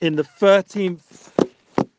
[0.00, 1.30] in the 13th,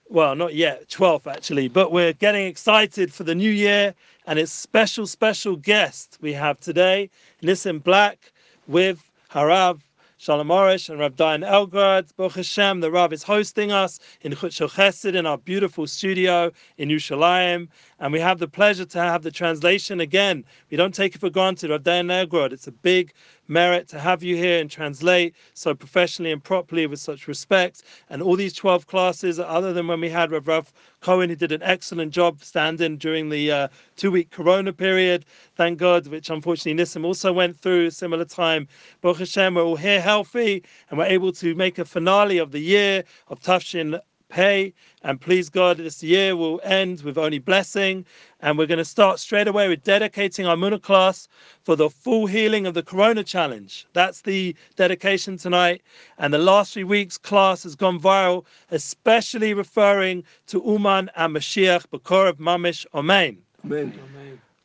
[0.09, 3.93] well, not yet, 12th actually, but we're getting excited for the new year
[4.27, 7.09] and it's special, special guest we have today,
[7.43, 8.31] Nissim Black
[8.67, 9.81] with Harav
[10.21, 12.15] Shalom Arush and Rav Dayan Elgrod.
[12.15, 16.51] Baruch Hashem, the Rav is hosting us in Chut Shel Chesed in our beautiful studio
[16.77, 17.67] in Yerushalayim.
[17.99, 20.45] And we have the pleasure to have the translation again.
[20.69, 21.71] We don't take it for granted.
[21.71, 23.13] Rav Dayan Elgrod, it's a big
[23.51, 27.83] merit to have you here and translate so professionally and properly with such respect.
[28.09, 31.51] And all these 12 classes, other than when we had Rav, Rav Cohen, who did
[31.51, 35.25] an excellent job standing during the uh, two week corona period,
[35.55, 38.67] thank God, which unfortunately Nissim also went through a similar time.
[39.01, 42.59] Baruch Hashem, we're all here healthy and we're able to make a finale of the
[42.59, 43.99] year of Tafshin
[44.31, 44.73] pay.
[45.03, 48.05] And please God, this year will end with only blessing.
[48.39, 51.27] And we're going to start straight away with dedicating our Muna class
[51.63, 53.85] for the full healing of the Corona Challenge.
[53.93, 55.81] That's the dedication tonight.
[56.17, 61.85] And the last three weeks' class has gone viral, especially referring to Uman and Mashiach,
[61.87, 63.37] Bakorov Mamish Amen.
[63.65, 63.99] Amen.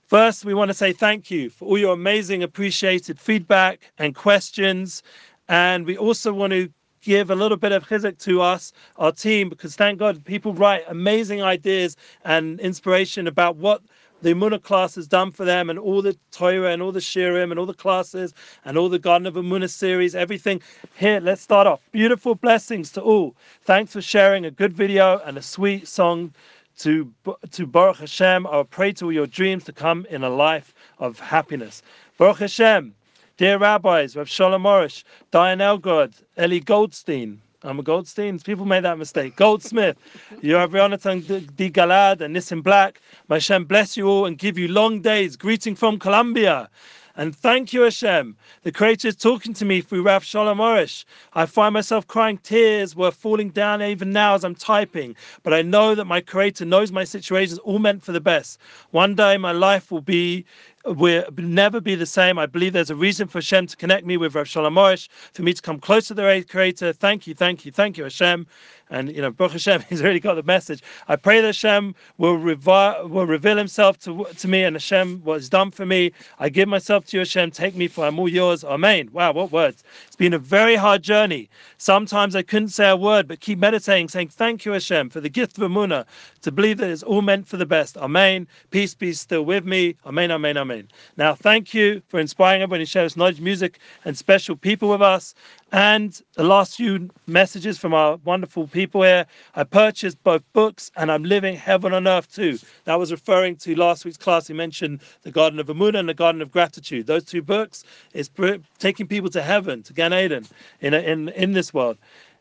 [0.07, 5.03] First, we want to say thank you for all your amazing, appreciated feedback and questions.
[5.49, 6.71] And we also want to
[7.07, 10.83] give a little bit of chizuk to us, our team, because thank God people write
[10.89, 13.81] amazing ideas and inspiration about what
[14.23, 17.53] the Amunah class has done for them, and all the Torah and all the Shirim
[17.53, 20.61] and all the classes and all the Garden of Amunah series, everything.
[20.97, 21.81] Here, let's start off.
[21.93, 23.37] Beautiful blessings to all.
[23.63, 26.35] Thanks for sharing a good video and a sweet song
[26.79, 27.13] to
[27.53, 28.49] to Baruch Hashem.
[28.49, 31.83] I pray to all your dreams to come in a life of happiness.
[32.19, 32.95] Baruch Hashem.
[33.39, 38.39] Dear rabbis, Rav Shalom Arush, Dayan Elgrod, Eli Goldstein, I'm a Goldstein.
[38.39, 39.37] People made that mistake.
[39.37, 39.99] Goldsmith,
[40.41, 41.71] you have Yonatan D.
[41.71, 43.03] Galad and Nissim Black.
[43.29, 45.37] May Hashem bless you all and give you long days.
[45.37, 46.71] Greeting from Colombia.
[47.19, 48.37] And thank you, Hashem.
[48.63, 51.05] The Creator is talking to me through Rav Shalom Arush.
[51.33, 55.17] I find myself crying tears were falling down even now as I'm typing.
[55.43, 58.61] But I know that my Creator knows my situation is all meant for the best.
[58.91, 60.45] One day my life will be
[60.87, 62.39] will never be the same.
[62.39, 65.43] I believe there's a reason for Hashem to connect me with Rav Shalom Arush, for
[65.43, 66.93] me to come closer to the Creator.
[66.93, 68.47] Thank you, thank you, thank you, Hashem.
[68.89, 70.83] And you know, Baruch Hashem, he's already got the message.
[71.09, 75.41] I pray that Hashem will, revi- will reveal himself to, to me and Hashem what
[75.41, 76.13] is done for me.
[76.39, 77.51] I give myself to you, Hashem.
[77.51, 78.63] Take me for I'm all yours.
[78.63, 79.11] Amen.
[79.13, 79.83] Wow, what words.
[80.07, 81.49] It's been a very hard journey.
[81.79, 85.29] Sometimes I couldn't say a word, but keep meditating, saying, Thank you, Hashem, for the
[85.29, 86.05] gift of Amunah,
[86.43, 87.97] to believe that it's all meant for the best.
[87.97, 88.47] Amen.
[88.71, 89.97] Peace be still with me.
[90.07, 90.76] Amen, amen, amen.
[91.17, 95.03] Now, thank you for inspiring everyone to share this knowledge, music, and special people with
[95.03, 95.35] us.
[95.73, 99.27] And the last few messages from our wonderful people here.
[99.55, 102.59] I purchased both books and I'm living heaven on earth too.
[102.85, 104.47] That was referring to last week's class.
[104.47, 107.07] He mentioned the Garden of Amunah and the Garden of Gratitude.
[107.07, 108.31] Those two books is
[108.79, 110.47] taking people to heaven, to Gan Eden,
[110.81, 111.99] in, in, in this world.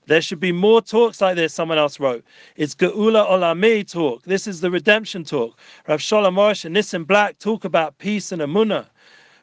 [0.07, 2.23] There should be more talks like this, someone else wrote.
[2.57, 4.23] It's Geula Olami talk.
[4.23, 5.59] This is the redemption talk.
[5.87, 8.85] Rav Shalom Arush and Nissim Black talk about peace and Amunah.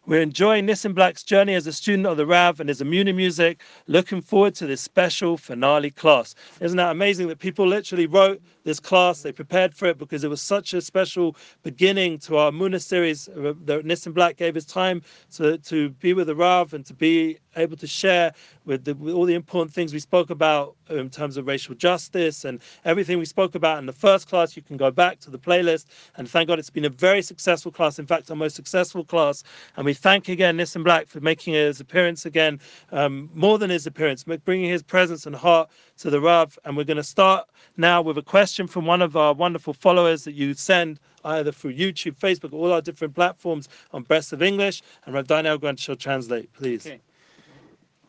[0.06, 3.60] We're enjoying Nissim Black's journey as a student of the Rav and his Amunah music.
[3.88, 6.36] Looking forward to this special finale class.
[6.60, 9.22] Isn't that amazing that people literally wrote this class?
[9.22, 13.26] They prepared for it because it was such a special beginning to our Amunah series.
[13.26, 15.02] That Nissim Black gave his time
[15.34, 18.32] to, to be with the Rav and to be able to share
[18.64, 22.44] with, the, with all the important things we spoke about in terms of racial justice
[22.44, 24.56] and everything we spoke about in the first class.
[24.56, 25.86] You can go back to the playlist.
[26.16, 27.98] And thank God it's been a very successful class.
[27.98, 29.42] In fact, our most successful class.
[29.76, 32.60] And we thank again Nissim Black for making his appearance again,
[32.90, 36.58] um, more than his appearance, bringing his presence and heart to the Rav.
[36.64, 40.24] And we're going to start now with a question from one of our wonderful followers
[40.24, 44.82] that you send either through YouTube, Facebook, all our different platforms on Breslev English.
[45.04, 46.86] And Rav Daniel Grant shall translate, please.
[46.86, 47.00] Okay.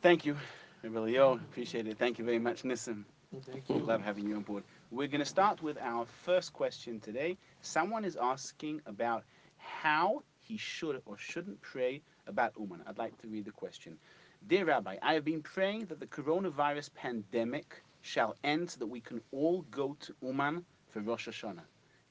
[0.02, 0.36] Thank you,
[0.82, 1.32] Yo.
[1.34, 1.98] Appreciate it.
[1.98, 3.04] Thank you very much, Nissim.
[3.50, 3.76] Thank you.
[3.78, 4.64] Love having you on board.
[4.91, 7.36] We're going to start with our first question today.
[7.62, 9.24] Someone is asking about
[9.56, 12.82] how he should or shouldn't pray about Uman.
[12.86, 13.98] I'd like to read the question.
[14.46, 19.00] Dear Rabbi, I have been praying that the coronavirus pandemic shall end so that we
[19.00, 21.66] can all go to Uman for Rosh Hashanah.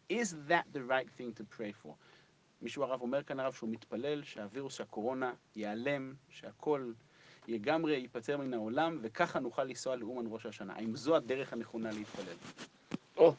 [0.10, 1.96] Is that the right thing to pray for?
[2.62, 6.92] מישהו הרב אומר כאן הרב שהוא מתפלל שהווירוס של הקורונה ייעלם, שהכל
[7.49, 10.73] לגמרי ייפטר מן העולם, וככה נוכל לנסוע לאומן ראש השנה.
[10.77, 12.37] האם זו הדרך הנכונה להתפלל?
[13.17, 13.35] או,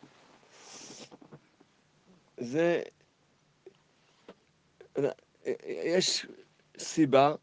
[2.37, 2.81] זה...
[5.65, 6.25] יש
[6.77, 7.35] סיבה,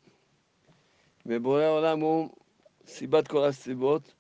[1.27, 2.31] ובורא העולם הוא
[2.87, 4.15] סיבת כל הסיבות,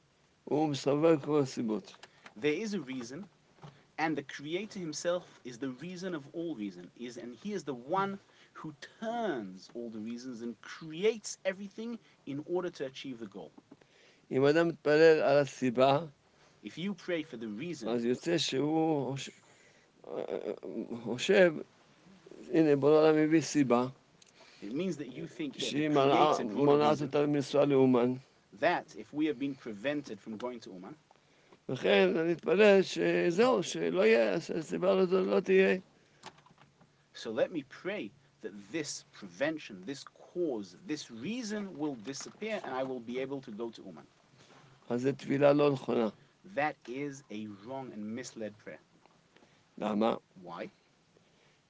[0.45, 2.07] הוא מסובב כל הסיבות.
[2.37, 3.25] There is a reason,
[3.99, 7.75] and the Creator Himself is the reason of all reason, is, and He is the
[7.75, 8.19] one
[8.64, 13.52] who turns all the reasons and creates everything in order to achieve the goal.
[14.32, 16.00] אם אדם מתפלל על הסיבה,
[16.64, 19.30] If you pray for the reason, אז יוצא שהוא חוש-
[21.04, 21.54] חושב,
[22.54, 23.88] הנה בורא העולם הביא סיבה,
[24.64, 27.02] it means that you think that שהיא the מנעה- creator brought a מונעת reason.
[27.04, 28.14] אותנו מלנסוע לאומן,
[28.60, 30.94] that if we have been prevented from going to Uman,
[31.70, 35.78] לכן אני מתפלל שזהו, שלא יהיה, שהסיבה הזו לא תהיה.
[37.16, 38.10] so let me pray
[38.42, 40.04] that this prevention, this
[40.34, 44.06] cause, this reason will disappear and I will be able to go to Uman.
[44.90, 46.10] אז זו תפילה לא נכונה.
[46.56, 48.80] That is a wrong and misled prayer.
[49.78, 50.16] למה?
[50.44, 50.68] Why?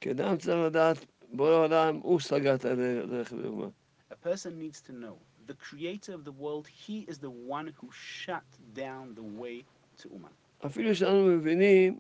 [0.02, 0.98] כי אדם צריך לדעת,
[1.34, 3.70] בורא העולם, הוא סגר את הדרך לאומן.
[4.12, 5.18] A person needs to know
[5.48, 8.44] the creator of the world, he is the one who shut
[8.74, 9.64] down the way
[9.98, 10.32] to Uman.
[10.66, 12.00] אפילו שאנחנו מבינים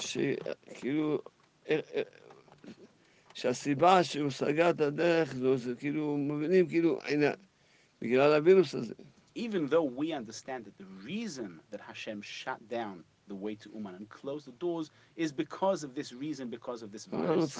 [0.00, 1.18] שכאילו,
[1.68, 2.02] אה, אה,
[3.33, 7.31] שהסיבה שהוא סגר את הדרך זו, זה כאילו, מבינים כאילו, הנה,
[8.01, 8.93] בגלל הווירוס הזה.
[9.35, 13.95] Even though we understand that the reason that Hashem shut down the way to Uman
[13.95, 17.59] and closed the doors is because of this reason, because of this virus,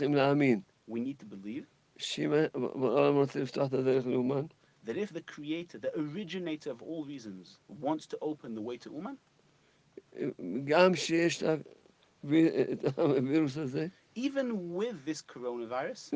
[0.87, 1.65] we need to believe
[4.87, 8.89] that if the creator, the originator of all reasons, wants to open the way to
[8.91, 9.17] Uman,
[14.15, 16.11] even with this coronavirus,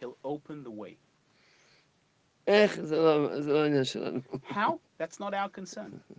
[0.00, 0.96] he'll open the way.
[2.48, 4.20] לא העניין שלנו.
[4.48, 4.78] How?
[4.98, 6.14] That's not our concern.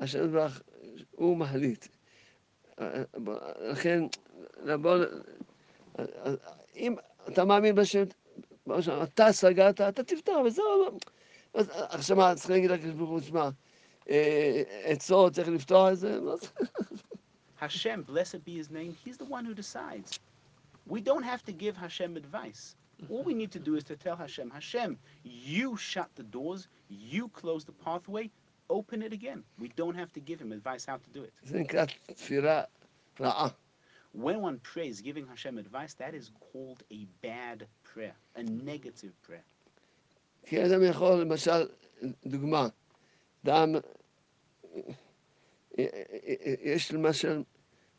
[0.00, 0.62] השם יתברך,
[1.10, 1.86] הוא מחליט.
[3.60, 4.02] לכן,
[4.64, 4.96] לבוא,
[6.76, 6.94] אם
[7.28, 8.02] אתה מאמין בשם,
[9.02, 10.98] אתה סגרת, אתה תפתח, וזהו.
[11.54, 13.48] עכשיו מה, צריך להגיד לקדוש ברוך הוא, תשמע,
[14.10, 16.18] אה, עצות, צריך לפתוח את זה?
[17.61, 17.73] לא צריך.
[17.73, 20.19] Hashem, blessed be his name, he's the one who decides.
[20.87, 22.75] We don't have to give Hashem advice.
[23.09, 27.29] All we need to do is to tell Hashem, Hashem, you shut the doors, you
[27.29, 28.29] close the pathway,
[28.69, 29.43] open it again.
[29.57, 31.33] We don't have to give him advice how to do it.
[31.43, 31.85] זה נקרא
[32.15, 32.63] תפירה
[33.19, 33.49] רעה.
[34.13, 39.43] When one prays giving Hashem advice, that is called a bad prayer, a negative prayer.
[40.45, 41.67] כי אדם יכול, למשל,
[42.25, 42.67] דוגמה,
[43.43, 43.75] אדם,
[46.63, 47.43] יש למשל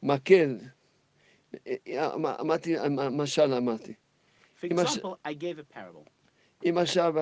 [0.02, 0.56] מקל,
[2.40, 2.74] אמרתי,
[3.10, 3.92] משל אמרתי,
[4.60, 6.04] For Ima- example, I gave a parable.
[6.64, 7.14] אם עכשיו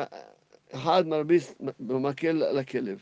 [0.73, 2.99] אחד מרביץ במקל לכלב,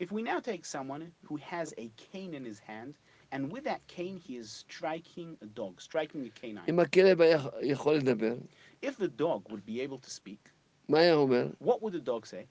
[0.00, 2.94] If we now take someone who has a cane in his hand,
[3.32, 6.68] and with that cane he is striking a dog, striking a canine.
[6.68, 8.36] אם הכלב היה יכול לדבר,
[8.84, 10.48] If the dog would be able to speak,
[10.88, 11.46] מה היה אומר?
[11.64, 12.44] what would the dog say?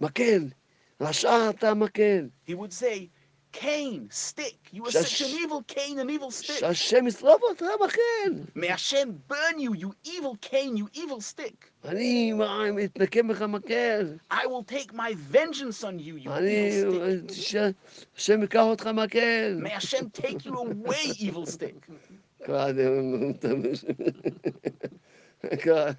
[0.00, 0.42] מקל,
[1.00, 3.08] רשע אתה מקל, He would say,
[3.54, 4.58] Cain, stick.
[4.72, 5.18] You are Shush.
[5.18, 6.58] such an evil Cain, an evil stick.
[6.60, 8.42] שהשם ישרוף אותך מקל.
[8.56, 11.66] May Hashem burn you, you evil Cain, you evil stick.
[11.84, 12.32] אני
[12.72, 14.16] מתנקם בך מקל.
[14.30, 17.34] I will take my vengeance on you, you אני, evil stick.
[17.34, 19.60] שהשם ייקח אותך מקל.
[19.62, 21.90] May Hashem take you away, evil stick.
[22.48, 23.72] בני הדור כבני
[25.42, 25.94] הכלב.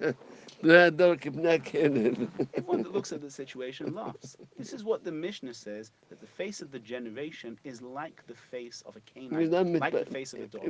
[2.55, 4.37] Everyone that looks at the situation laughs.
[4.57, 8.35] This is what the Mishnah says that the face of the generation is like the
[8.35, 9.31] face of a canine,
[9.79, 10.63] like the face of a dog.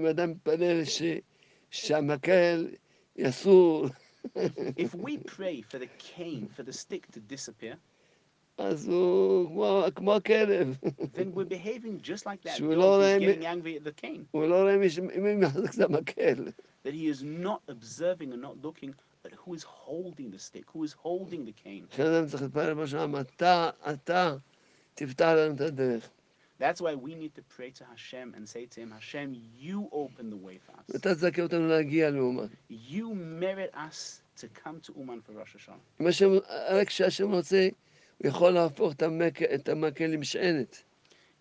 [4.36, 7.76] if we pray for the cane, for the stick to disappear,
[11.14, 12.58] then we're behaving just like that.
[12.60, 14.28] Dog getting angry at the cane.
[16.84, 18.94] that he is not observing and not looking
[19.30, 20.64] but who is holding the stick?
[20.72, 21.88] Who is holding the cane?
[26.60, 30.30] That's why we need to pray to Hashem and say to Him, Hashem, you open
[30.30, 30.86] the way for us.
[32.70, 35.82] You merit us to come to Uman for Rosh Hashanah.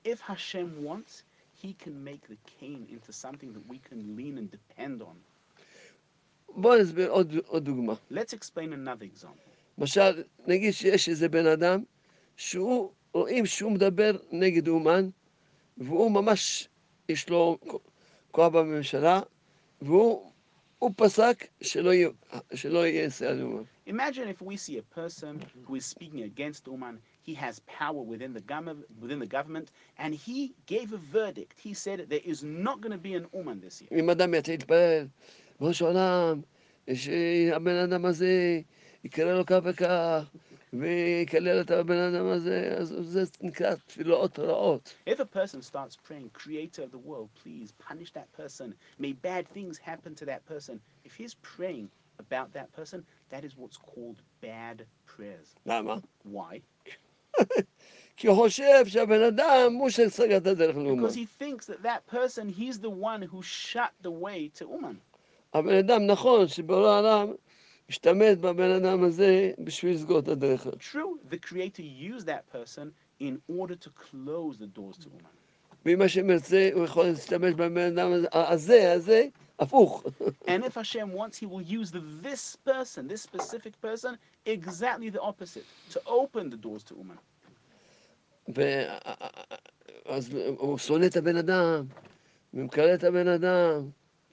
[0.05, 1.23] If Hashem wants,
[1.55, 5.17] He can make the cane into something that we can lean and depend on.
[6.56, 7.94] בואו נסביר עוד, עוד דוגמה.
[8.12, 9.52] Let's explain another example.
[9.78, 11.84] למשל, נגיד שיש איזה בן אדם
[12.38, 15.10] שהוא, רואים שהוא מדבר נגד אומן,
[15.78, 16.68] והוא ממש,
[17.10, 17.58] יש לו
[18.32, 19.22] כוח בממשלה,
[19.82, 20.32] והוא
[20.80, 22.10] הוא פסק שלא יהיה,
[22.54, 23.64] שלא יהיה נסיעה לאומן.
[23.88, 25.34] Imagine if we see a person
[25.66, 26.96] who is speaking against Uman,
[27.28, 29.68] he has power within the, gov- within the government,
[29.98, 31.56] and he gave a verdict.
[31.68, 34.00] He said there is not going to be an Uman this year.
[34.00, 35.08] אם אדם יתחיל להתפלל,
[35.62, 36.42] ראש העולם,
[36.94, 38.62] שהבן אדם הזה
[39.04, 40.24] יקרא לו כך וכך,
[40.74, 44.94] ויקלל את הבן אדם הזה, אז זה נקרא תפילות רעות.
[45.10, 49.48] If a person starts praying, Creator of the world, please punish that person, may bad
[49.54, 53.00] things happen to that person, if he's praying about that person,
[53.32, 55.56] that is what's called bad prayers.
[55.66, 55.96] למה?
[56.24, 56.62] Why?
[58.18, 61.04] כי הוא חושב שהבן אדם הוא שסגר את הדרך לאומן.
[61.04, 65.00] Because he thinks that that person, he's the one who shut the way to Uman.
[65.55, 67.33] הבן אדם, נכון שבורא העולם
[67.89, 70.67] השתמש בבן אדם הזה בשביל לסגור את הדרך.
[70.67, 75.37] True, the Creator used that person in order to close the doors to Uman.
[75.87, 79.27] ואם השם ירצה, הוא יכול להשתמש בבן אדם הזה, הזה,
[79.59, 80.05] הפוך.
[80.47, 85.21] And if Hashem wants, He will use the, this person, this specific person, exactly the
[85.21, 86.95] opposite, to open the doors to.
[88.57, 88.85] ו-
[90.07, 91.87] אז הוא שונא את הבן אדם,
[92.55, 93.91] ומקלל את הבן אדם,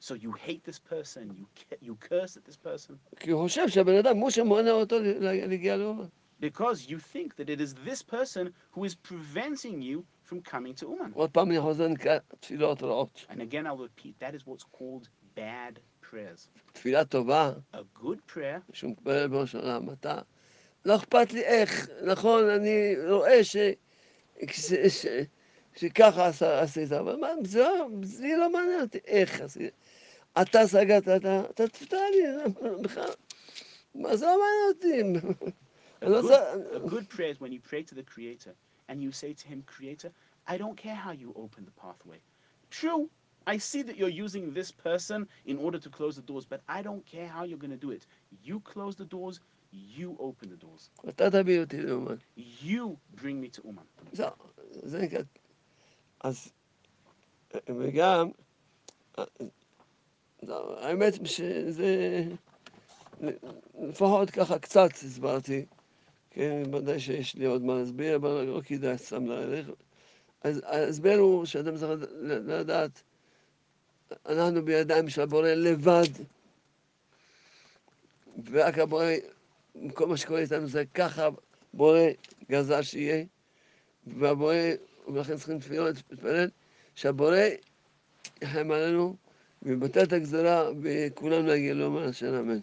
[0.08, 1.46] So you hate this person, you
[1.88, 6.08] you curse at this person, כי הוא חושב שהבן אדם הוא שמונע אותו להגיע לאומן.
[6.42, 10.86] because you think that it is this person who is preventing you from coming to
[10.86, 11.14] Uman.
[11.14, 13.26] עוד פעם אני חוזר, נקרא תפילות רעות.
[13.30, 16.50] And again, I'll repeat, that is what's called bad prayers.
[16.74, 20.22] תפילה טובה, A good prayer שהוא מתפלל בראש העולם, אתה,
[20.86, 23.58] לא אכפת לי איך, נכון, אני רואה ש...
[25.76, 26.28] שככה
[26.62, 29.74] עשית, אבל מה, לא, זה לא מעניין אותי איך עשית.
[30.43, 33.11] אתה סגרת, אתה, אתה תפתר לי, בכלל,
[33.95, 35.29] מה זה לא מעניין אותי.
[36.01, 38.55] A אני לא good, צריך- a good prayer is when you pray to the Creator
[38.89, 40.11] and you say to Him, Creator,
[40.47, 42.21] I don't care how you open the pathway.
[42.71, 43.09] True,
[43.47, 46.81] I see that you're using this person in order to close the doors, but I
[46.83, 48.07] don't care how you're going to do it.
[48.49, 49.41] You close the doors,
[49.99, 50.91] you open the doors.
[51.09, 52.17] אתה תביא אותי לאומן.
[52.63, 53.87] You bring me to Uman.
[54.13, 54.31] זהו,
[54.83, 55.21] זה נקרא...
[56.21, 56.49] אז,
[57.79, 58.31] וגם,
[60.46, 62.24] זהו, האמת שזה,
[63.82, 65.66] לפחות ככה קצת הסברתי,
[66.32, 69.68] כן, ודאי שיש לי עוד מה להסביר, אבל לא כדאי סתם להאריך.
[70.44, 73.02] אז ההסבר הוא שאדם צריך לד- לדעת,
[74.26, 76.08] אנחנו בידיים של הבורא לבד,
[78.52, 79.06] ורק הבורא,
[79.94, 81.30] כל מה שקורה איתנו זה ככה
[81.74, 82.00] בורא
[82.52, 83.26] גזר שיהיה,
[84.08, 84.56] והבורא,
[85.08, 86.50] ולכן צריכים תפילות, להתפלל,
[86.96, 87.38] שהבורא
[88.42, 89.16] יחם עלינו
[89.63, 92.61] ויבטל את הגזרה וכולם נגיע לאומר אשר אמן.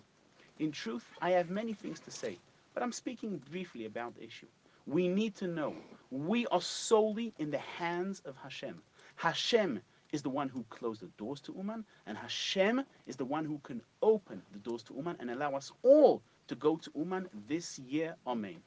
[0.60, 2.38] In truth, I have many things to say,
[2.74, 4.48] but I'm speaking briefly about the issue.
[4.88, 5.75] We need to know
[6.12, 8.82] we are solely in the hands of Hashem.
[9.16, 13.44] Hashem is the one who closed the doors to Uman, and Hashem is the one
[13.44, 17.28] who can open the doors to Uman and allow us all to go to Uman
[17.48, 18.16] this year.
[18.25, 18.58] Amen.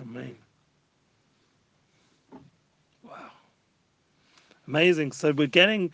[0.00, 0.36] Amen.
[3.02, 3.30] Wow.
[4.66, 5.12] Amazing.
[5.12, 5.92] So we're getting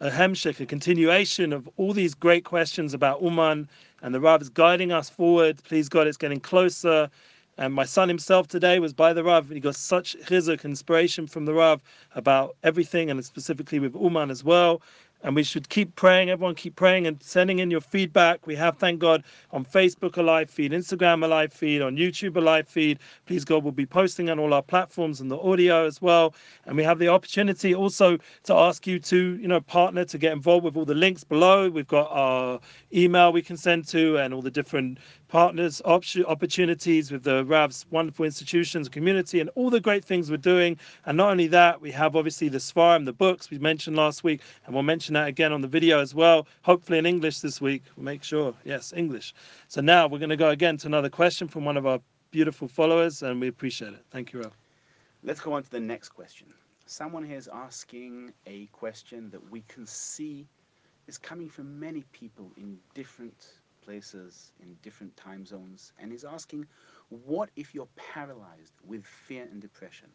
[0.00, 3.68] a hemshik, a continuation of all these great questions about Uman,
[4.02, 5.62] and the Rav is guiding us forward.
[5.64, 7.08] Please God, it's getting closer.
[7.58, 9.48] And my son himself today was by the Rav.
[9.48, 11.80] He got such chizuk, inspiration from the Rav
[12.14, 14.82] about everything, and specifically with Uman as well.
[15.22, 16.30] And we should keep praying.
[16.30, 18.46] Everyone keep praying and sending in your feedback.
[18.46, 22.36] We have, thank God, on Facebook a live feed, Instagram a live feed, on YouTube
[22.36, 22.98] a live feed.
[23.26, 26.34] Please God, we'll be posting on all our platforms and the audio as well.
[26.66, 30.32] And we have the opportunity also to ask you to, you know, partner to get
[30.32, 31.70] involved with all the links below.
[31.70, 32.60] We've got our
[32.94, 38.24] email we can send to and all the different partners, opportunities with the Rav's wonderful
[38.24, 40.78] institutions, community, and all the great things we're doing.
[41.04, 44.40] And not only that, we have obviously the Svarim, the books we mentioned last week,
[44.64, 46.46] and we'll mention that again on the video as well.
[46.62, 47.82] Hopefully in English this week.
[47.96, 49.34] We'll make sure, yes, English.
[49.68, 52.68] So now we're going to go again to another question from one of our beautiful
[52.68, 54.04] followers, and we appreciate it.
[54.10, 54.56] Thank you, Rav.
[55.22, 56.48] Let's go on to the next question.
[56.86, 60.46] Someone here is asking a question that we can see
[61.08, 66.62] is coming from many people in different places, in different time zones, and is asking,
[67.30, 70.10] what if you're paralyzed with fear and depression?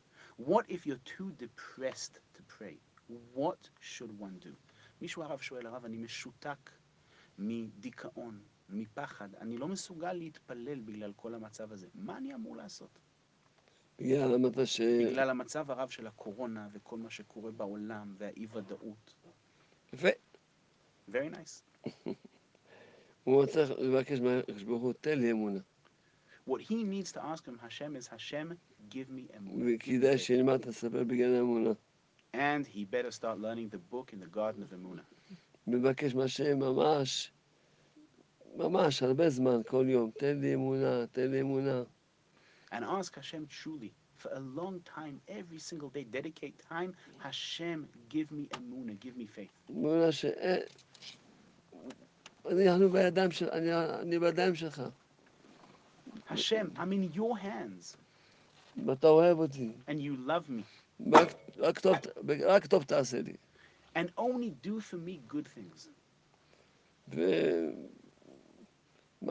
[0.50, 2.76] What if you're too depressed to pray?
[3.34, 4.54] What should one do?
[5.02, 6.72] מישהו הרב שואל, הרב, אני משותק
[7.38, 11.88] מדיכאון, מפחד, אני לא מסוגל להתפלל בגלל כל המצב הזה.
[11.96, 13.00] מה אני אמור לעשות?
[14.00, 14.82] בגלל אמרת ש...
[14.82, 19.14] בגלל המצב הרב של הקורונה וכל מה שקורה בעולם והאי-ודאות.
[19.94, 20.08] יפה.
[21.12, 21.86] Very nice.
[26.47, 28.57] What he needs to ask from Hashem is, Hashem,
[28.89, 29.65] give me אמונה.
[29.75, 31.71] וכדאי שילמד את הספר בגן האמונה.
[32.35, 35.03] And he better start learning the book in the Garden of Emuna.
[35.67, 37.33] מבקש מהשם ממש,
[38.57, 41.83] ממש הרבה זמן, כל יום, תן לי אמונה, תן לי אמונה.
[42.73, 48.31] And ask Hashem truly, for a long time, every single day, dedicate time, Hashem, give
[48.31, 49.71] me אמונה, give me faith.
[49.71, 50.25] אמונה ש...
[52.47, 53.49] אה, אנחנו בידיים של...
[53.51, 54.83] אני, אני בידיים שלך.
[56.31, 57.97] Hashem, I'm in your hands,
[58.87, 59.73] ואתה אוהב אותי.
[59.89, 60.63] and you love me,
[61.13, 61.97] רק, רק, טוב,
[62.47, 63.33] רק טוב תעשה לי.
[63.97, 65.89] and only do for me good things.
[67.09, 67.27] ומה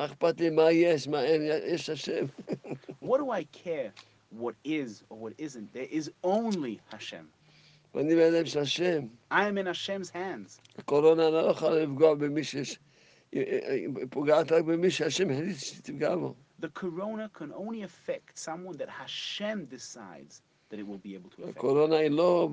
[0.06, 2.26] אכפת לי מה יש, מה אין, יש השם.
[3.04, 3.92] What do I care
[4.40, 5.74] what is or what isn't.
[5.74, 7.26] There is only Hashem.
[7.96, 9.08] ואני בידיים של השם.
[9.32, 10.60] I am in Hashem's hands.
[10.78, 12.80] הקורונה לא יכולה לפגוע במי שיש...
[13.32, 16.34] היא- היא היא פוגעת רק במי שהשם החליט שתפגע בו.
[16.62, 21.44] The corona can only affect someone that Hashem decides that it will be able to
[21.44, 21.58] affect.
[21.58, 22.50] הקורונה היא לא,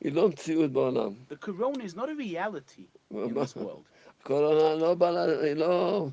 [0.00, 1.12] היא לא מציאות בעולם.
[1.30, 3.84] The corona is not a reality in this world.
[4.20, 6.06] הקורונה לא באה, לה- היא לא...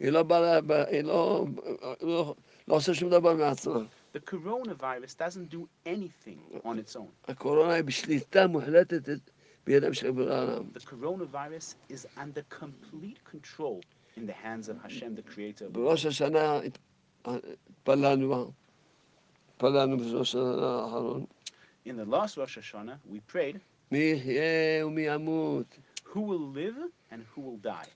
[0.00, 1.46] היא לא באה, לה- היא לא...
[2.02, 2.34] לא-
[2.68, 3.80] לא עושה שום דבר מעצמה.
[4.16, 7.30] The coronavirus doesn't do anything on its own.
[7.30, 9.08] הקורונה היא בשליטה מוחלטת
[9.66, 10.70] בידיים של בורא העולם.
[10.74, 13.80] The coronavirus is under complete control
[14.16, 15.88] in the hands of Hashem, the creator of the world.
[15.88, 16.60] בראש השנה
[17.24, 18.52] התפללנו,
[19.54, 21.26] התפללנו בראש השנה האחרון.
[21.86, 23.58] In the last Rosh Hashanah, we prayed,
[23.92, 25.78] מי יחיה ומי ימות,
[26.12, 26.76] who will live
[27.12, 27.88] and who will die?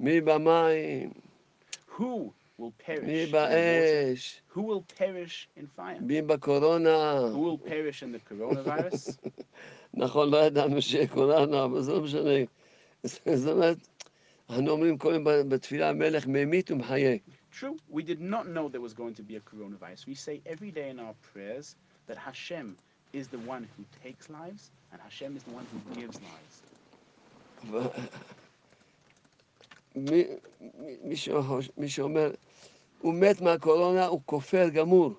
[0.00, 1.10] מי במים,
[1.98, 3.32] Who will perish מי in water?
[3.32, 6.00] באש, Who will perish in fire?
[6.00, 7.20] מי בקורונה.
[7.32, 9.16] Who will perish in the coronavirus?
[9.94, 12.30] נכון, לא ידענו שיהיה קורונה, אבל זה לא משנה.
[13.04, 13.76] זאת אומרת,
[14.50, 17.16] אנחנו אומרים כל יום בתפילה, המלך ממית ומחיה.
[17.52, 20.06] True, we did not know there was going to be a coronavirus.
[20.08, 21.76] We say every day in our prayers
[22.08, 22.76] that Hashem
[23.12, 26.54] is the one who takes lives and Hashem is the one who gives lives.
[29.96, 30.24] מי,
[30.60, 32.30] מי, מי, שאומר- מי שאומר,
[33.00, 35.14] הוא מת מהקורונה, הוא כופר גמור.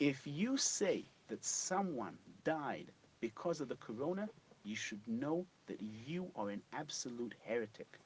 [0.00, 2.88] If you say that someone died
[3.20, 4.28] because of the corona,
[4.64, 7.98] you should know that you are an absolute heretic.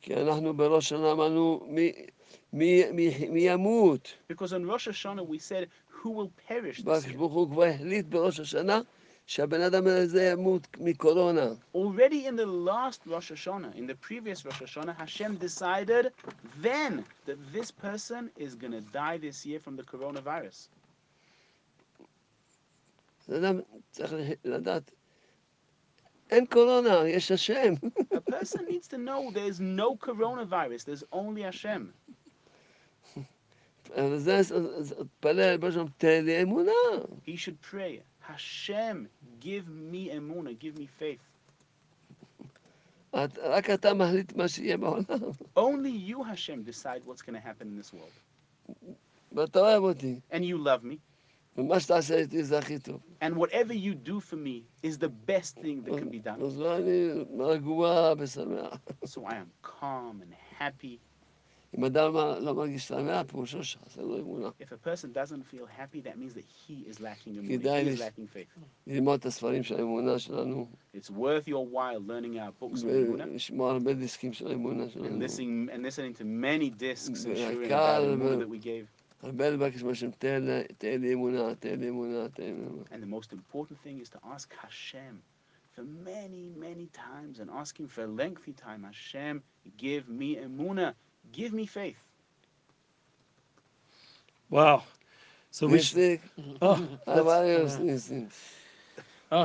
[0.00, 1.92] כי אנחנו בראש השנה אמרנו, מי,
[2.52, 4.14] מי, מי, מי ימות?
[4.32, 7.16] Because on Rosh Hashanah we said, who will perish this הקדוש year?
[7.16, 8.80] ברוך הוא כבר החליט בראש השנה
[9.26, 11.46] שהבן אדם הזה ימות מקורונה.
[11.74, 16.12] Already in the last Rosh Hashanah, in the previous Rosh Hashanah, Hashem decided
[16.62, 20.68] then that this person is going to die this year from the coronavirus.
[23.28, 23.60] אז אדם
[23.90, 24.12] צריך
[24.44, 24.90] לדעת,
[26.30, 27.72] אין קורונה, יש השם.
[28.14, 31.92] A person needs to know there's no coronavirus, there's only Hashem.
[33.96, 36.72] וזה, אז תפלל, בראש השנה, תן לי אמונה.
[37.26, 39.06] He should pray, Hashem,
[39.40, 41.20] give me emuna, give me faith.
[43.14, 45.04] את- רק אתה מחליט מה שיהיה בעולם.
[45.56, 48.12] Only you, Hashem, decide what's going to happen in this world.
[49.32, 50.96] ואתה אוהב אותי, And you love me.
[51.56, 53.00] ומה שתעשה איתי זה הכי טוב.
[53.24, 56.42] And whatever you do for me is the best thing that can be done.
[56.44, 58.78] אז לא אני רגוע ושמח.
[59.06, 60.98] So I am calm and happy.
[61.78, 64.48] אם אדם לא מרגיש שמח, פירושו שחסר לו אמונה.
[64.60, 67.88] If a person doesn't feel happy, that means that he is lacking emuna, כדאי he
[67.88, 68.60] is לש- lacking faith.
[68.86, 73.22] ללמוד את הספרים של האמונה שלנו, It's worth your while learning our books of emuna
[73.24, 75.24] ולשמוע הרבה דיסקים של האמונה and שלנו.
[75.26, 78.86] listening and listening to many discs and sharing והקהל about emuna ו- that we gave.
[79.23, 79.39] And
[83.01, 85.21] the most important thing is to ask Hashem
[85.71, 89.41] for many, many times and ask Him for a lengthy time Hashem,
[89.77, 90.93] give me emuna,
[91.31, 92.03] give me faith.
[94.49, 94.83] Wow.
[95.51, 96.19] So we should.
[96.61, 97.23] Oh, oh,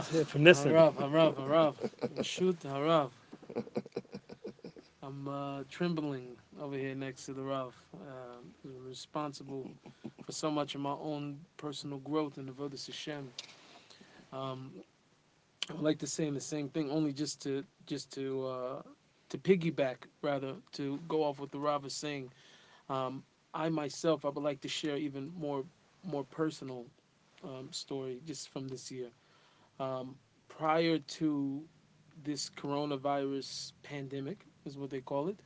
[0.00, 0.64] from this.
[0.64, 2.24] Harav, Harav, Harav.
[2.24, 3.10] Shoot, Harav.
[5.08, 7.74] I'm uh, trembling over here next to the Rav.
[7.94, 9.70] Uh, responsible
[10.22, 13.26] for so much of my own personal growth in the Vodas Hashem.
[14.34, 14.70] Um,
[15.70, 18.82] I would like to say the same thing, only just to just to uh,
[19.30, 22.30] to piggyback, rather to go off what the Rav is saying.
[22.90, 23.22] Um,
[23.54, 25.64] I myself, I would like to share even more
[26.04, 26.84] more personal
[27.42, 29.08] um, story just from this year.
[29.80, 30.16] Um,
[30.48, 31.62] prior to
[32.24, 35.40] this coronavirus pandemic, is what they call it,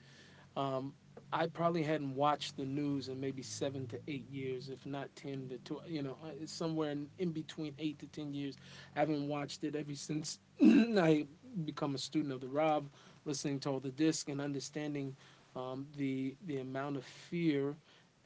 [0.57, 0.95] um,
[1.33, 5.49] I probably hadn't watched the news in maybe seven to eight years, if not 10
[5.51, 8.57] to 12, you know, uh, somewhere in, in between eight to 10 years.
[8.97, 11.27] I haven't watched it ever since I
[11.65, 12.91] become a student of the Rav,
[13.25, 15.17] listening to all the disc and understanding
[15.57, 17.77] um, the, the amount of fear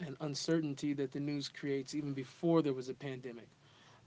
[0.00, 3.48] and uncertainty that the news creates even before there was a pandemic.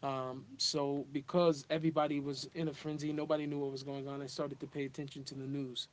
[0.04, 4.22] Um, so because everybody was in a frenzy, nobody knew what was going on.
[4.22, 5.88] I started to pay attention to the news,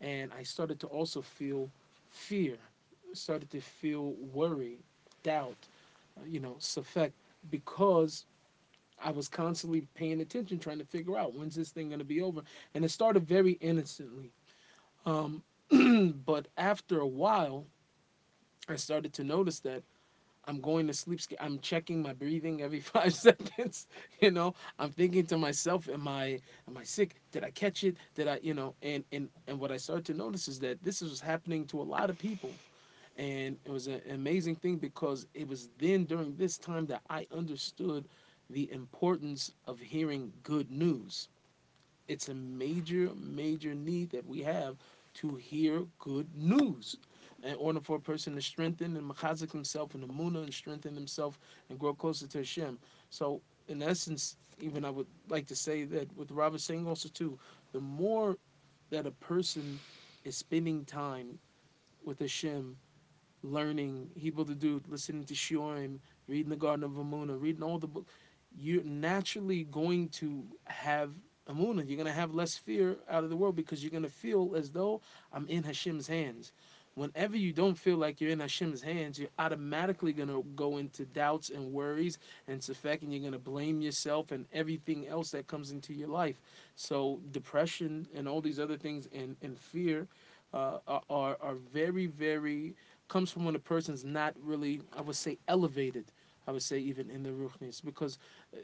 [0.00, 1.70] and I started to also feel
[2.10, 2.56] fear.
[3.12, 4.78] Started to feel worry,
[5.22, 5.68] doubt,
[6.18, 7.14] uh, you know, suspect
[7.50, 8.24] because
[9.02, 12.20] I was constantly paying attention, trying to figure out when's this thing going to be
[12.22, 12.42] over.
[12.74, 14.32] And it started very innocently,
[15.06, 15.42] um,
[16.26, 17.66] but after a while,
[18.68, 19.82] I started to notice that
[20.46, 21.20] I'm going to sleep.
[21.40, 23.86] I'm checking my breathing every five seconds.
[24.20, 27.16] You know, I'm thinking to myself, "Am I, am I sick?
[27.32, 27.96] Did I catch it?
[28.14, 31.00] Did I, you know?" And and and what I started to notice is that this
[31.00, 32.58] was happening to a lot of people,
[33.16, 37.26] And it was an amazing thing because it was then during this time that I
[37.32, 38.08] understood
[38.50, 41.28] the importance of hearing good news.
[42.08, 44.76] It's a major, major need that we have
[45.14, 46.96] to hear good news
[47.44, 51.38] in order for a person to strengthen and machazik himself in the and strengthen himself
[51.68, 52.78] and grow closer to Hashem.
[53.10, 57.38] So, in essence, even I would like to say that with is saying also too,
[57.72, 58.36] the more
[58.90, 59.80] that a person
[60.24, 61.38] is spending time
[62.04, 62.76] with Hashem,
[63.42, 67.88] learning, Hebrew to do, listening to Shiurim, reading the Garden of Amuna, reading all the
[67.88, 68.10] books,
[68.56, 71.10] you're naturally going to have
[71.48, 71.86] Amuna.
[71.86, 74.54] You're going to have less fear out of the world because you're going to feel
[74.56, 75.02] as though
[75.32, 76.52] I'm in Hashem's hands.
[76.94, 81.04] Whenever you don't feel like you're in Hashem's hands, you're automatically going to go into
[81.06, 85.46] doubts and worries and safek, and you're going to blame yourself and everything else that
[85.46, 86.40] comes into your life.
[86.76, 90.06] So depression and all these other things and, and fear
[90.52, 90.78] uh,
[91.10, 92.74] are, are very, very,
[93.08, 96.12] comes from when a person's not really, I would say, elevated.
[96.46, 98.18] I would say even in the ruchnis because
[98.54, 98.58] uh,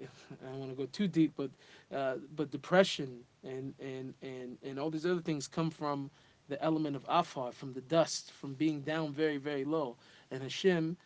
[0.42, 1.50] I don't want to go too deep, but
[1.94, 6.10] uh, but depression and and and and all these other things come from
[6.50, 9.96] the element of afar, from the dust, from being down very very low,
[10.30, 10.96] and Hashem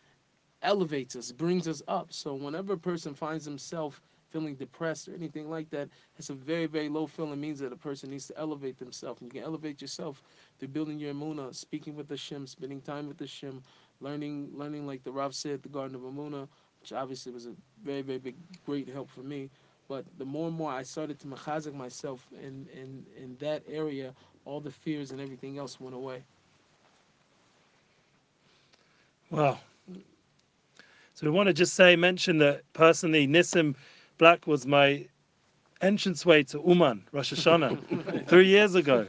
[0.61, 2.11] elevates us, brings us up.
[2.11, 6.65] So whenever a person finds himself feeling depressed or anything like that, it's a very,
[6.65, 9.21] very low feeling means that a person needs to elevate themselves.
[9.21, 10.21] You can elevate yourself
[10.59, 13.61] through building your emuna, speaking with Hashem, spending time with Hashem,
[14.01, 16.49] learning, learning like the Rav said, the Garden of Amuna,
[16.81, 17.53] which obviously was a
[17.83, 19.49] very, very big, great help for me.
[19.87, 24.13] But the more and more I started to machazik myself in, in, in that area,
[24.45, 26.23] all the fears and everything else went away.
[29.31, 29.59] Wow.
[31.13, 33.75] So we want to just say, mention that personally, Nissim
[34.17, 35.05] Black was my
[35.81, 39.07] entranceway to Uman, Rosh Hashanah, three years ago.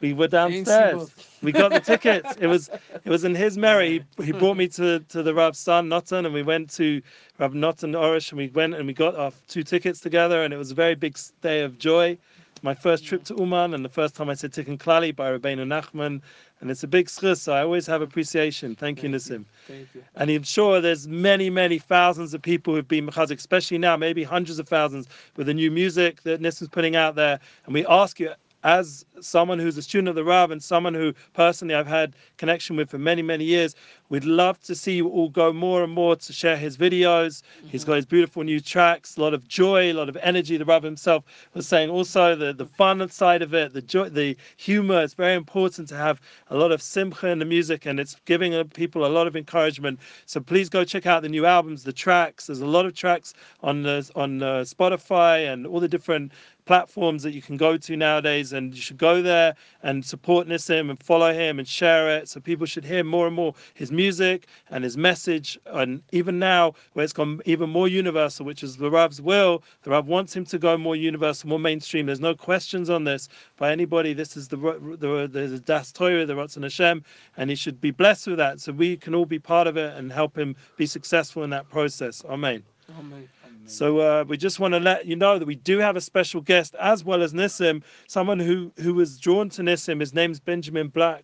[0.00, 1.10] We were downstairs.
[1.42, 2.34] We got the tickets.
[2.38, 2.68] It was
[3.04, 4.04] it was in his merit.
[4.18, 7.00] He, he brought me to, to the Rav's son, Notan, and we went to
[7.38, 10.58] Rab Notan Arush, and we went and we got our two tickets together, and it
[10.58, 12.18] was a very big day of joy.
[12.62, 15.66] My first trip to Uman, and the first time I said Tikkun Klali by Rabbeinu
[15.66, 16.22] Nachman,
[16.60, 17.38] and it's a big schus.
[17.38, 18.74] So I always have appreciation.
[18.74, 19.44] Thank, you, Nissim.
[19.68, 20.02] Thank you.
[20.14, 24.24] And I'm sure there's many, many thousands of people who've been mechazik, especially now, maybe
[24.24, 27.38] hundreds of thousands with the new music that Nissim's putting out there.
[27.66, 28.32] And we ask you,
[28.66, 32.74] as someone who's a student of the Rav and someone who personally I've had connection
[32.74, 33.76] with for many, many years,
[34.08, 37.42] we'd love to see you all go more and more to share his videos.
[37.42, 37.68] Mm-hmm.
[37.68, 40.56] He's got his beautiful new tracks, a lot of joy, a lot of energy.
[40.56, 41.22] The Rav himself
[41.54, 45.00] was saying also the, the fun side of it, the joy, the humor.
[45.00, 48.52] It's very important to have a lot of simcha in the music and it's giving
[48.70, 50.00] people a lot of encouragement.
[50.26, 52.48] So please go check out the new albums, the tracks.
[52.48, 56.32] There's a lot of tracks on the, on uh, Spotify and all the different
[56.66, 60.90] platforms that you can go to nowadays, and you should go there and support Nissim
[60.90, 62.28] and follow him and share it.
[62.28, 65.58] So people should hear more and more his music and his message.
[65.66, 69.90] And even now, where it's gone even more universal, which is the Rav's will, the
[69.90, 72.06] Rav wants him to go more universal, more mainstream.
[72.06, 74.12] There's no questions on this by anybody.
[74.12, 77.02] This is the the, the, Das Torah, the Ratzon Hashem,
[77.36, 78.60] and he should be blessed with that.
[78.60, 81.68] So we can all be part of it and help him be successful in that
[81.70, 82.24] process.
[82.28, 82.64] Amen.
[82.99, 83.27] Amen.
[83.65, 86.41] So uh, we just want to let you know that we do have a special
[86.41, 89.99] guest as well as Nissim, someone who who was drawn to Nissim.
[89.99, 91.23] His name's Benjamin Black,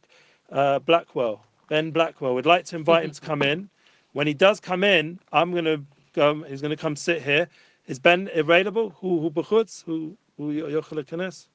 [0.51, 1.43] uh, Blackwell.
[1.69, 2.35] Ben Blackwell.
[2.35, 3.69] We'd like to invite him to come in.
[4.13, 6.43] When he does come in, I'm going to go.
[6.43, 7.49] He's going to come sit here.
[7.87, 8.91] Is Ben available?
[9.01, 9.83] Who who בחוץ?
[9.83, 11.49] who who יכול להיכנס?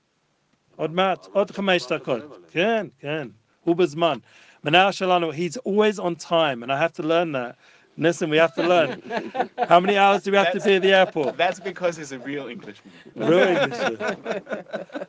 [0.77, 2.49] עוד מעט, עוד חמש דקות.
[2.51, 3.29] כן, כן.
[3.65, 4.19] הוא בזמן.
[4.65, 7.57] מנהל שלנו, he's always on time, and I have to learn that.
[7.98, 9.02] Listen, we have to learn.
[9.68, 11.36] How many hours do we have that's, to be at the airport?
[11.38, 12.94] That's because he's a real Englishman.
[13.16, 14.44] Real Englishman.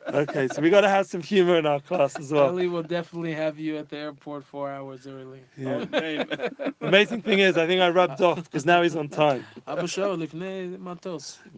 [0.07, 2.47] okay, so we got to have some humor in our class as well.
[2.47, 5.41] Ellie will definitely have you at the airport four hours early.
[5.55, 5.85] Yeah.
[5.93, 9.45] Oh, Amazing thing is, I think I rubbed off because now he's on time.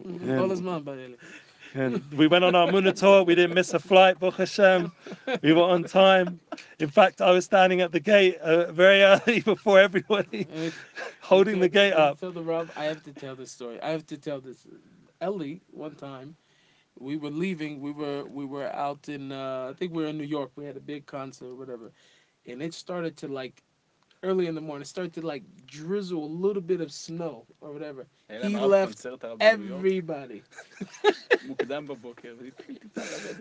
[0.04, 0.36] yeah
[1.74, 3.24] and we went on our Minotaur.
[3.24, 4.92] We didn't miss a flight, Baruch Hashem.
[5.42, 6.40] We were on time.
[6.78, 10.46] In fact, I was standing at the gate uh, very early before everybody,
[11.20, 12.18] holding the gate up.
[12.20, 13.80] The I have to tell this story.
[13.80, 14.66] I have to tell this.
[15.20, 16.36] Ellie, one time,
[16.98, 17.80] we were leaving.
[17.80, 20.52] We were we were out in uh, I think we were in New York.
[20.56, 21.92] We had a big concert, whatever,
[22.46, 23.62] and it started to like
[24.22, 28.06] early in the morning, start to like drizzle a little bit of snow or whatever.
[28.28, 28.98] And he left
[29.40, 30.42] everybody.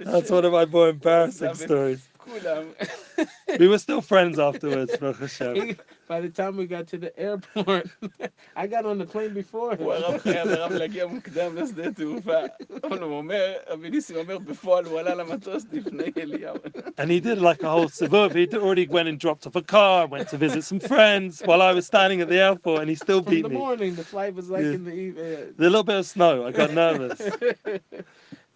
[0.03, 2.09] That's one of my more embarrassing stories.
[2.24, 2.64] כולם.
[3.60, 5.76] We were still friends afterwards, Baruch Hashem.
[6.08, 7.86] By the time we got to the airport,
[8.62, 9.78] I got on the plane before him.
[9.84, 12.40] הוא הרב חייב הרב להגיע מוקדם לשדה תעופה.
[12.84, 16.56] אבל הוא אומר, רבי ניסים אומר, בפועל הוא עלה למטוס לפני אליהו.
[16.98, 18.34] And he did like a whole suburb.
[18.34, 21.72] He already went and dropped off a car, went to visit some friends while I
[21.72, 23.56] was standing at the airport, and he still From beat the me.
[23.64, 24.78] morning, the flight was like Yeah.
[24.78, 25.54] in the evening.
[25.56, 27.20] The little bit of snow, I got nervous.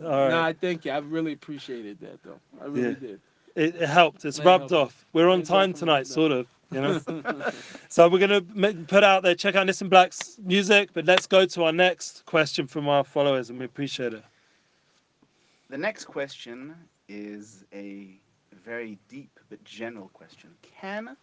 [0.00, 0.48] All No, right.
[0.48, 0.92] I thank you.
[0.92, 2.40] I really appreciated that, though.
[2.62, 3.06] I really Yeah.
[3.09, 3.20] did.
[3.55, 4.25] it helped.
[4.25, 5.05] It's rubbed off.
[5.13, 6.47] We're on time tonight, sort of.
[6.71, 6.99] You know.
[7.89, 8.41] so we're gonna
[8.87, 9.35] put out there.
[9.35, 13.49] Check out Nissim Black's music, but let's go to our next question from our followers,
[13.49, 14.23] and we appreciate it.
[15.69, 16.75] The next question
[17.07, 18.19] is a
[18.63, 20.49] very deep but general question.
[20.61, 21.15] Can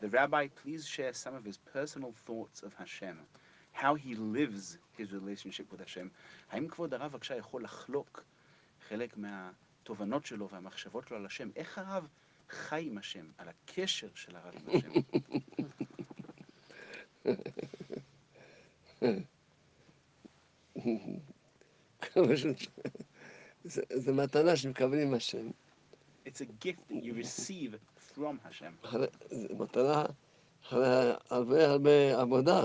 [0.00, 3.18] the rabbi please share some of his personal thoughts of Hashem,
[3.72, 6.10] how he lives his relationship with Hashem?
[9.80, 11.48] מהתובנות שלו והמחשבות שלו על השם?
[11.56, 12.08] איך הרב
[12.50, 13.26] חי עם השם?
[13.38, 14.90] על הקשר של הרב עם השם?
[23.64, 25.48] זה- מתנה שמקבלים השם.
[26.26, 27.74] It's a gift that you receive
[28.14, 28.84] from Hashem.
[28.84, 30.04] אחרי- זה מתנה
[30.62, 32.64] אחרי הרבה הרבה עבודה.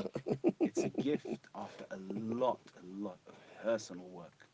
[0.64, 1.98] It's a gift after a
[2.32, 3.34] lot, a lot of
[3.66, 4.45] personal work.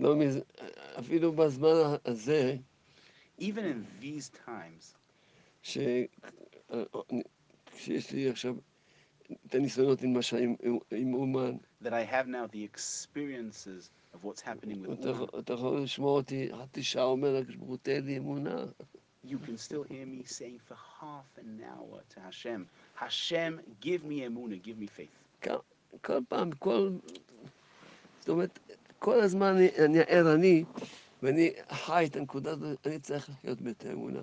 [0.00, 0.38] לא מז...
[0.98, 1.68] אפילו בזמן
[2.04, 2.56] הזה,
[3.40, 4.96] Even in these times,
[5.62, 5.78] ש...
[7.76, 8.54] כשיש לי עכשיו
[9.46, 10.02] את הניסיונות
[10.90, 15.52] עם אומן, that I have now the experiences of what's happening with אתה, יכול- אתה
[15.52, 18.64] יכול לשמוע אותי חצי שעה אומר ברוך הוא תן לי אמונה.
[19.24, 24.20] you can still hear me saying for half an hour to Hashem, Hashem, give me
[24.28, 25.48] emuna, give me faith.
[26.00, 26.90] כל פעם, כל...
[28.20, 28.58] זאת אומרת,
[28.98, 30.64] כל הזמן אני, אני ערני,
[31.22, 34.20] ואני חי את הנקודה הזאת, אני צריך לחיות בית האמונה.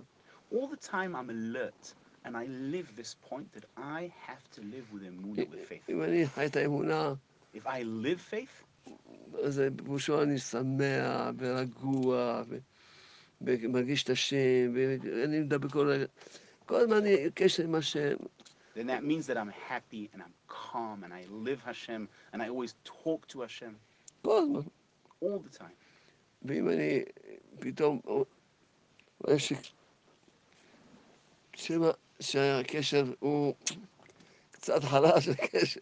[0.53, 1.93] All the time I'm alert
[2.25, 5.89] and I live this point that I have to live with emuna, with faith.
[5.89, 7.13] אם אני חי את האמונה,
[7.55, 8.89] If I live faith,
[9.43, 12.43] אז פירושו אני שמח ורגוע,
[13.41, 16.05] ומרגיש את השם, ואני מדבר כל רגע.
[16.65, 18.15] כל הזמן אני קשר עם השם.
[18.75, 22.49] then that means that I'm happy and I'm calm and I live Hashem and I
[22.49, 23.75] always talk to Hashem
[24.23, 24.61] כל הזמן.
[25.23, 25.75] all the time.
[26.45, 27.03] ואם אני
[27.59, 29.53] פתאום רואה ש...
[31.55, 33.53] שמה, שהקשר הוא
[34.51, 35.79] קצת חלש, הקשר,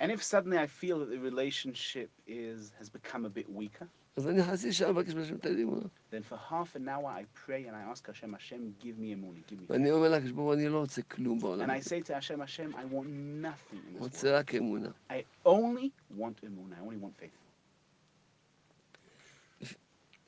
[0.00, 4.28] And if suddenly I feel that the relationship is has become a bit weaker, אז
[4.28, 5.86] אני חצי שעה מבקש מהשם תן לי אמונה.
[6.12, 9.40] then for half an hour I pray and I ask Hashem, Hashem, give me emuna,
[9.50, 9.66] give me.
[9.68, 11.70] ואני אומר לקדוש ברוך אני לא רוצה כלום בעולם.
[11.70, 13.08] And I say to Hashem, Hashem, I want
[13.42, 14.38] nothing in this רוצה world.
[14.38, 14.88] רק אמונה.
[15.10, 17.36] I only want emuna, I only want faith.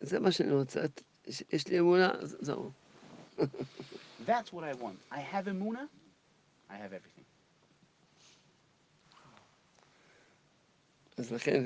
[0.03, 0.81] זה מה שאני רוצה.
[1.53, 2.71] יש- לי אמונה, זהו.
[4.27, 4.99] That's what I want.
[5.13, 5.85] I have emuna,
[6.71, 7.25] I have everything.
[11.19, 11.65] אז לכן,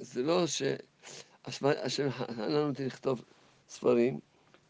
[0.00, 3.24] זה לא שהשם לנו אותי לכתוב
[3.68, 4.20] ספרים,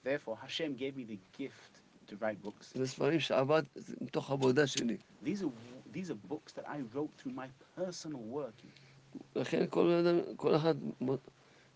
[0.04, 1.72] Therefore, Hashem gave me the gift
[2.10, 2.64] to write books.
[2.74, 3.62] זה ספרים שעבד
[4.00, 4.96] מתוך עבודה שלי.
[5.24, 7.48] These are these are books that I wrote through my
[7.80, 8.66] personal work.
[9.36, 10.74] לכן כל אדם, כל אחד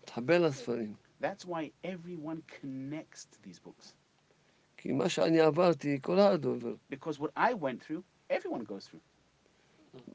[0.03, 0.93] מתחבר לספרים.
[1.20, 3.92] That's why everyone connects to these books.
[4.76, 6.74] כי מה שאני עברתי, כל אחד עובר.
[6.92, 9.00] Because what I went through, everyone goes through.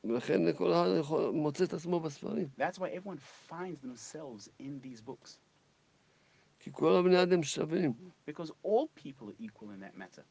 [0.03, 2.47] ולכן כל אחד יכול, מוצא את עצמו בספרים.
[2.59, 5.37] That's why everyone finds themselves in these books.
[6.59, 7.93] כי כל הבני אדם שווים.
[8.29, 10.23] Because all people are equal in that matter.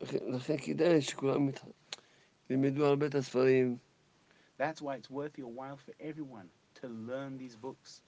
[0.00, 1.60] לכן- לכן כדאי שכולם מת-
[2.50, 3.76] ילמדו הרבה את הספרים,
[4.58, 8.00] That's why it's worth your while for everyone to learn these books.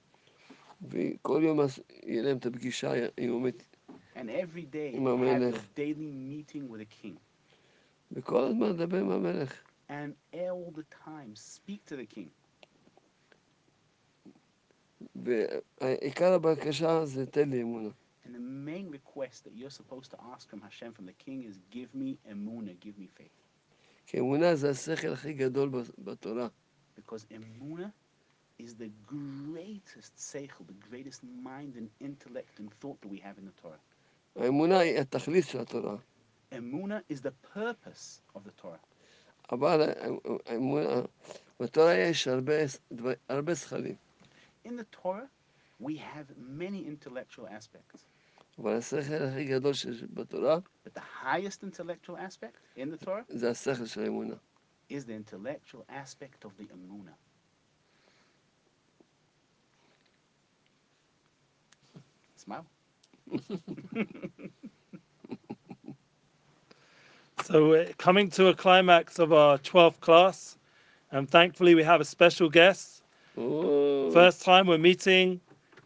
[0.89, 3.63] וכל יום אז יהיה להם את הפגישה עם באמת,
[4.15, 5.55] And every day Im have Melech.
[5.55, 7.15] a daily meeting with a king.
[8.11, 9.53] וכל הזמן לדבר עם המלך.
[9.89, 12.29] And all the time speak to the king.
[15.15, 17.89] ועיקר הבקשה זה תן לי אמונה.
[18.25, 21.59] And the main request that you're supposed to ask from Hashem, from the king, is
[21.71, 23.37] give me emuna, give me faith.
[24.05, 26.47] כי אמונה זה השכל הכי גדול ב- בתורה.
[26.97, 27.87] Because emuna
[28.61, 33.45] is the greatest seichel, the greatest mind and intellect and thought that we have in
[33.45, 33.79] the Torah.
[34.35, 35.97] האמונה היא התכלית של התורה.
[36.51, 38.79] Emuna is the purpose of the Torah.
[39.51, 39.91] אבל
[40.45, 41.01] האמונה,
[41.59, 42.53] בתורה יש הרבה,
[42.93, 43.95] דבר- הרבה שכלים.
[44.65, 45.29] In the Torah,
[45.79, 48.01] we have many intellectual aspects.
[48.59, 53.49] אבל השכל הכי גדול שיש בתורה But the highest intellectual aspect in the Torah זה
[53.49, 54.35] השכל של האמונה.
[54.89, 57.13] is the intellectual aspect of the emuna.
[62.42, 62.66] Smile.
[67.44, 70.56] So we're coming to a climax of our 12th class,
[71.10, 73.02] and thankfully we have a special guest.
[73.36, 75.40] או, First time we're meeting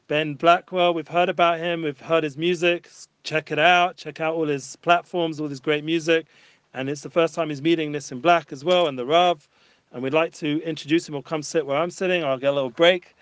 [0.08, 0.92] Ben Blackwell.
[0.92, 2.88] We've heard about him, we've heard his music.
[3.22, 3.96] Check it out.
[3.96, 6.26] Check out all his platforms, all his great music.
[6.74, 9.48] And it's the first time he's meeting Nissim Black as well, and the Rav.
[9.92, 11.14] And we'd like to introduce him.
[11.14, 12.22] We'll come sit where I'm sitting.
[12.22, 13.14] I'll get a little break.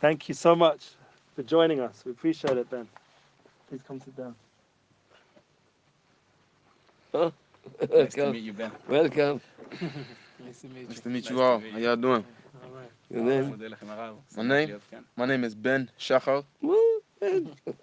[0.00, 0.96] Thank you so much
[1.34, 2.02] for joining us.
[2.04, 2.88] We appreciate it, Ben.
[3.68, 4.34] Please come sit down.
[7.14, 7.32] Oh,
[7.94, 8.70] nice to meet you, Ben.
[8.88, 9.40] Welcome.
[10.44, 10.88] nice to meet you.
[10.88, 11.60] Nice to meet you all.
[11.72, 12.24] How y'all doing?
[13.10, 13.58] Your name?
[14.36, 14.80] My name?
[15.16, 16.44] My name is Ben Shachar.
[16.62, 16.76] Woo,
[17.20, 17.52] Ben.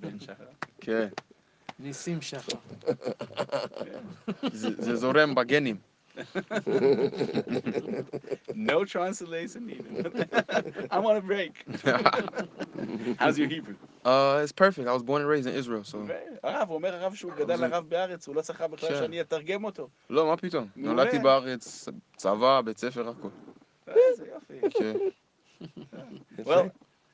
[0.00, 0.54] ben Shachar.
[0.82, 1.10] Okay.
[1.82, 2.58] Nissim Shachar.
[4.52, 5.76] זה זורם בגנים
[8.55, 10.29] No translation needed.
[10.91, 11.53] I'm on a break.
[13.19, 13.75] How's your Hebrew?
[14.03, 14.87] Uh, it's perfect.
[14.87, 15.97] I was born and raised in Israel, so...
[16.43, 18.95] הרב, אומר הרב שהוא גדל זה- הרב בארץ, הוא לא צריך בכלל כן.
[18.99, 19.89] שאני אתרגם אותו.
[20.09, 20.67] לא, מה פתאום?
[20.75, 20.93] מעולה.
[20.95, 23.27] נולדתי בארץ, צבא, בית ספר, הכל.
[23.87, 24.59] איזה יופי.
[24.79, 24.93] כן.
[26.45, 26.65] Well,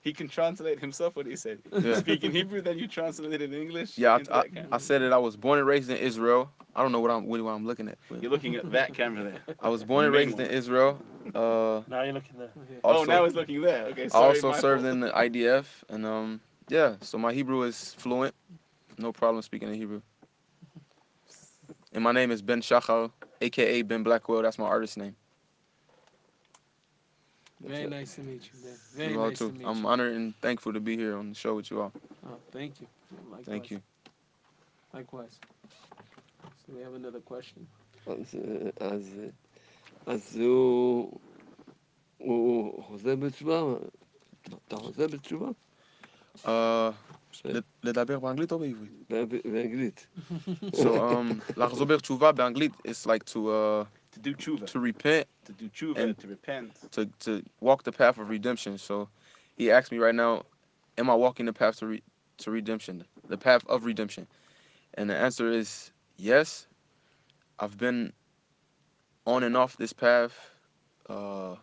[0.02, 1.60] he can translate himself what he said.
[1.72, 1.94] You Yeah.
[2.00, 3.96] speak in Hebrew, then you translate it in English.
[3.96, 4.44] Yeah, I, I.
[4.72, 6.50] I said that I was born and raised in Israel.
[6.74, 7.98] I don't know what I'm what, I'm looking at.
[8.20, 9.56] You're looking at that camera there.
[9.60, 10.46] I was born and raised one.
[10.46, 11.00] in Israel.
[11.34, 12.50] Uh, Now you're looking there.
[12.64, 12.80] Okay.
[12.84, 13.84] oh, now he's looking there.
[13.86, 14.92] Okay, I also served fault.
[14.92, 18.34] in the IDF, and um, yeah, so my Hebrew is fluent.
[18.98, 20.02] No problem speaking in Hebrew.
[21.92, 23.10] And my name is Ben Shachar,
[23.40, 24.42] aka Ben Blackwell.
[24.42, 25.14] That's my artist name.
[27.62, 28.77] Very nice to meet you, Ben.
[28.95, 29.49] Very You all nice too.
[29.51, 29.88] to meet I'm you.
[29.88, 31.91] honored and thankful to be here on the show with you all.
[32.25, 32.88] Oh, thank you.
[33.31, 33.45] Likewise.
[33.45, 33.79] Thank you.
[34.93, 35.36] Likewise.
[36.60, 37.65] So we have another question.
[38.07, 39.29] אז, אה, אז, אה,
[40.13, 41.19] אז הוא,
[42.17, 43.62] הוא חוזר בתשובה?
[44.67, 45.47] אתה חוזר בתשובה?
[46.38, 46.47] Uh,
[47.31, 47.53] בסדר.
[47.53, 48.91] לד- לדבר באנגלית או בעברית?
[49.10, 50.07] בא- באנגלית.
[50.75, 54.66] So, um, לחזור בתשובה באנגלית is like to uh to do tshuva.
[54.66, 56.92] to repent, To do tshuva, And- to repent.
[56.92, 58.79] to to walk the path of redemption.
[58.79, 59.09] So,
[59.57, 60.44] he asked me right now,
[60.98, 62.03] am I walking the path to re-
[62.38, 64.27] to redemption, the path of redemption?
[64.94, 66.66] And the answer is yes.
[67.59, 68.12] I've been
[69.27, 70.33] on and off this path
[71.09, 71.57] uh,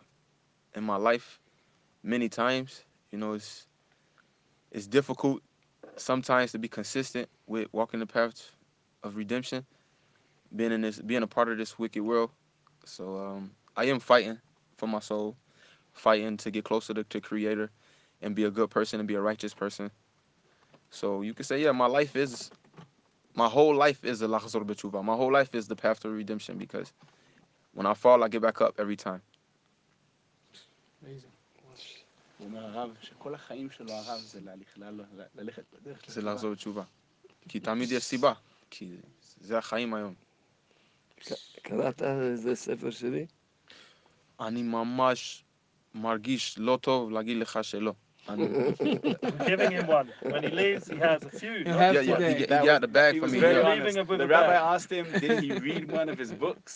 [0.74, 1.40] in my life
[2.02, 2.82] many times.
[3.12, 3.66] You know, it's
[4.72, 5.42] it's difficult
[5.96, 8.50] sometimes to be consistent with walking the path
[9.02, 9.66] of redemption,
[10.54, 12.30] being in this, being a part of this wicked world.
[12.85, 14.37] So um, I am fighting
[14.77, 15.35] for my soul,
[15.93, 17.69] fighting to get closer to, to Creator,
[18.21, 19.91] and be a good person and be a righteous person.
[20.91, 22.51] So you can say, yeah, my life is,
[23.33, 25.03] my whole life is a lachzor b'tshuva.
[25.03, 26.93] My whole life is the path to redemption because
[27.73, 29.21] when I fall, I get back up every time.
[31.03, 31.31] Amazing.
[32.37, 36.33] הוא אומר הרב שכל החיים שלו הרב זה להליך- ל- ללכת בדרך של זה תשובה.
[36.33, 36.83] לחזור בתשובה.
[37.49, 38.33] כי תמיד יש סיבה,
[38.69, 38.95] כי
[39.41, 40.13] זה החיים היום.
[41.61, 43.25] קראת איזה ספר שלי?
[44.41, 45.43] אני ממש
[45.95, 47.93] מרגיש לא טוב להגיד לך שלא.
[48.29, 50.07] אני- I'm giving him one.
[50.31, 51.51] When he leaves, he has a few.
[51.51, 52.23] You not have yeah, just yeah, one.
[52.23, 52.39] he, today.
[52.39, 53.39] he That got was- the bag He for was me.
[53.47, 53.69] very yeah.
[53.73, 53.97] leaving honest.
[54.01, 54.73] him with The a rabbi bag.
[54.73, 56.73] asked him, did he read one of his books?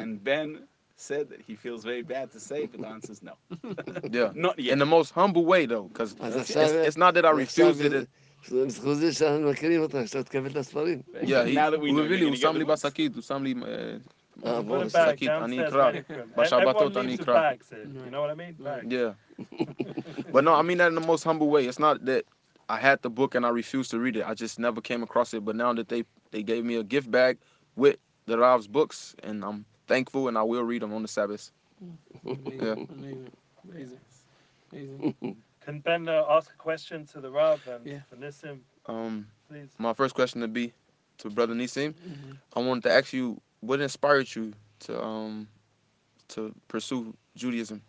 [0.00, 0.48] And Ben
[1.08, 3.34] said that he feels very bad to say, but the answer is no.
[4.18, 4.30] Yeah.
[4.46, 4.72] Not yet.
[4.74, 6.86] In the most humble way though, because אז it's, עכשיו...
[6.88, 8.08] it's not that I עכשיו, refused it.
[8.52, 11.02] בזכות זה שאנחנו מכירים אותך, עכשיו תקבל את הספרים.
[11.14, 12.64] Yeah, he, now that we הוא know, הביא לי, you're הוא gonna שם get לי
[12.64, 12.72] the books.
[12.72, 13.54] בשקית, הוא שם לי...
[13.66, 13.96] אה,
[14.46, 15.90] אה, Put בוא, a bag שקית, אני downstairs אקרא.
[15.92, 16.40] ready for him.
[16.40, 17.52] בשבתות Everyone אני leaves with אקרא.
[17.52, 18.06] bags here.
[18.06, 18.54] You know what I mean?
[18.64, 18.92] Bags.
[18.92, 19.12] Yeah.
[20.32, 21.66] but no, I mean that in the most humble way.
[21.66, 22.24] It's not that
[22.68, 24.24] I had the book and I refused to read it.
[24.30, 25.42] I just never came across it.
[25.44, 26.02] But now that they
[26.34, 27.34] they gave me a gift bag
[27.82, 27.96] with
[28.28, 29.58] the Rav's books, and I'm
[29.92, 31.44] thankful, and I will read them on the Sabbath.
[32.24, 32.60] Amazing.
[32.66, 32.76] Yeah.
[32.98, 33.32] Amazing.
[33.64, 34.00] Amazing.
[34.72, 35.36] Amazing.
[35.67, 37.99] Can Ben uh, ask a question to the Rav and Yeah.
[38.09, 39.75] for Nissim, Um, please?
[39.77, 40.73] my first question to be
[41.19, 41.93] to Brother Nissim.
[42.07, 42.37] Mhm.
[42.55, 45.47] I wanted to ask you what inspired you to um
[46.29, 47.81] to pursue Judaism.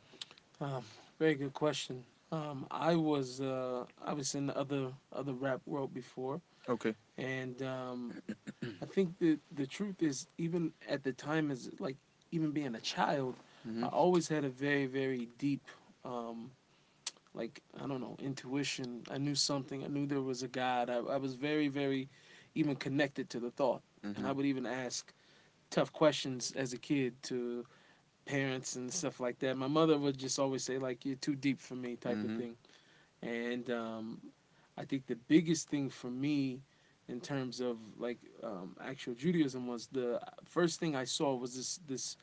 [0.60, 0.84] Um,
[1.18, 2.04] very good question.
[2.32, 6.94] Um, I was uh, I was in the other other rap world before, Okay.
[7.16, 8.14] and um,
[8.82, 11.96] I think that the truth is even at the time as like
[12.32, 13.36] even being a child,
[13.66, 13.82] Mhm.
[13.82, 15.66] I always had a very very deep
[16.04, 16.52] um,
[17.38, 19.04] like I don't know intuition.
[19.10, 19.84] I knew something.
[19.84, 20.90] I knew there was a God.
[20.90, 22.10] I, I was very very
[22.54, 23.82] even connected to the thought,
[24.16, 24.32] and I Mhm.
[24.32, 25.14] would even ask
[25.70, 27.66] tough questions as a kid to
[28.26, 29.56] parents and stuff like that.
[29.58, 32.32] My mother would just always say like you're too deep for me type Mhm.
[32.32, 32.56] of thing.
[33.22, 34.20] And um,
[34.78, 36.62] I think the biggest thing for me
[37.08, 41.80] in terms of like um, actual Judaism was the first thing I saw was this
[41.88, 42.16] this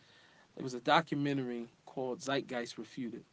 [0.58, 3.24] it was a documentary called Zeitgeist Refuted.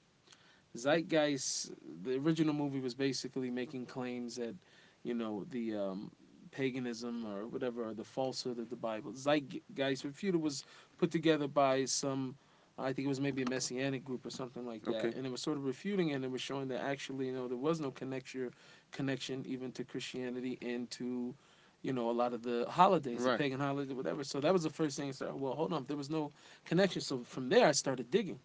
[0.76, 4.54] Zeitgeist, the original movie was basically making claims that,
[5.02, 6.10] you know, the um,
[6.50, 9.12] paganism or whatever, or the falsehood of the Bible.
[9.12, 10.64] Zeitgeist refuted was
[10.98, 12.36] put together by some,
[12.78, 15.14] I think it was maybe a messianic group or something like that, Okay.
[15.14, 17.48] and it was sort of refuting it and it was showing that actually, you know,
[17.48, 18.50] there was no connection,
[18.92, 21.34] connection even to Christianity and to,
[21.82, 23.30] you know, a lot of the holidays, Right.
[23.30, 24.24] the pagan holidays, whatever.
[24.24, 25.36] So that was the first thing I started.
[25.36, 26.32] Well, hold on, there was no
[26.64, 27.02] connection.
[27.02, 28.40] So from there, I started digging,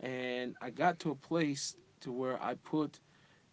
[0.00, 3.00] and I got to a place to where I put,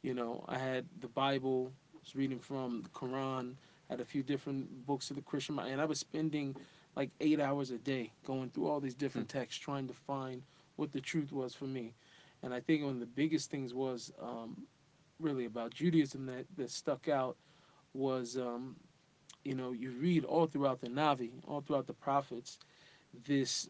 [0.01, 3.55] you know, I had the Bible, was reading from the Quran,
[3.89, 6.55] had a few different books of the Christian, and I was spending
[6.95, 10.43] like eight hours a day going through all these different texts, trying to find
[10.75, 11.93] what the truth was for me.
[12.43, 14.67] And I think one of the biggest things was um,
[15.19, 17.37] really about Judaism that, that stuck out
[17.93, 18.75] was, um,
[19.43, 22.59] you know, you read all throughout the Navi, all throughout the prophets,
[23.25, 23.69] this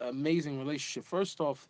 [0.00, 1.04] amazing relationship.
[1.04, 1.68] First off,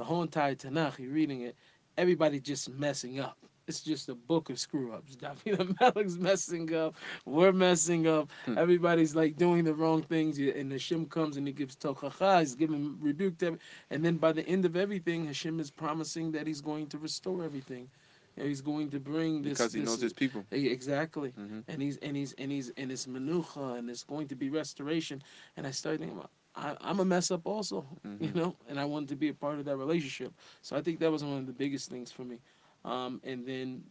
[0.00, 1.56] the whole entire Tanakh, you're reading it,
[1.98, 3.36] everybody just messing up.
[3.68, 5.14] It's just a book of screw ups.
[5.16, 6.96] David Melech's messing up.
[7.26, 8.30] We're messing up.
[8.46, 8.58] Hmm.
[8.58, 10.38] Everybody's like doing the wrong things.
[10.38, 12.40] And Hashem comes and he gives tochacha.
[12.40, 13.58] He's giving rebuke to every,
[13.90, 17.44] And then by the end of everything, Hashem is promising that he's going to restore
[17.44, 17.88] everything.
[18.36, 19.58] And he's going to bring this.
[19.58, 20.44] because he this- knows his people.
[20.50, 21.32] Exactly.
[21.38, 21.62] Mhm.
[21.68, 25.22] And he's and he's and he's and it's menucha and it's going to be restoration.
[25.56, 27.86] And I started thinking about I, I'm a mess up also,
[28.18, 28.34] you Mhm.
[28.34, 30.32] know, and I wanted to be a part of that relationship.
[30.62, 32.38] So I think that was one of the biggest things for me.
[32.84, 33.84] Um, and then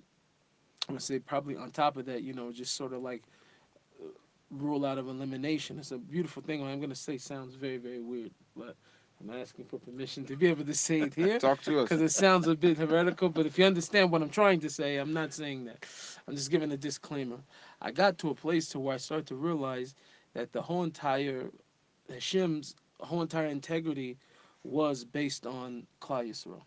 [0.88, 3.24] I'm gonna say probably on top of that, you know, just sort of like
[4.02, 4.08] uh,
[4.52, 5.80] rule out of elimination.
[5.80, 6.62] It's a beautiful thing.
[6.62, 8.76] What I'm gonna say sounds very very weird, but
[9.20, 11.90] I'm asking for permission to be able to say it here Talk to us.
[11.90, 13.30] because it sounds a bit heretical.
[13.30, 15.86] But if you understand what I'm trying to say, I'm not saying that.
[16.28, 17.40] I'm just giving a disclaimer.
[17.82, 19.96] I got to a place to where I started to realize
[20.34, 21.52] that the whole entire
[22.10, 24.18] Hashem's whole entire integrity
[24.64, 26.62] was based on Klal Yisrael.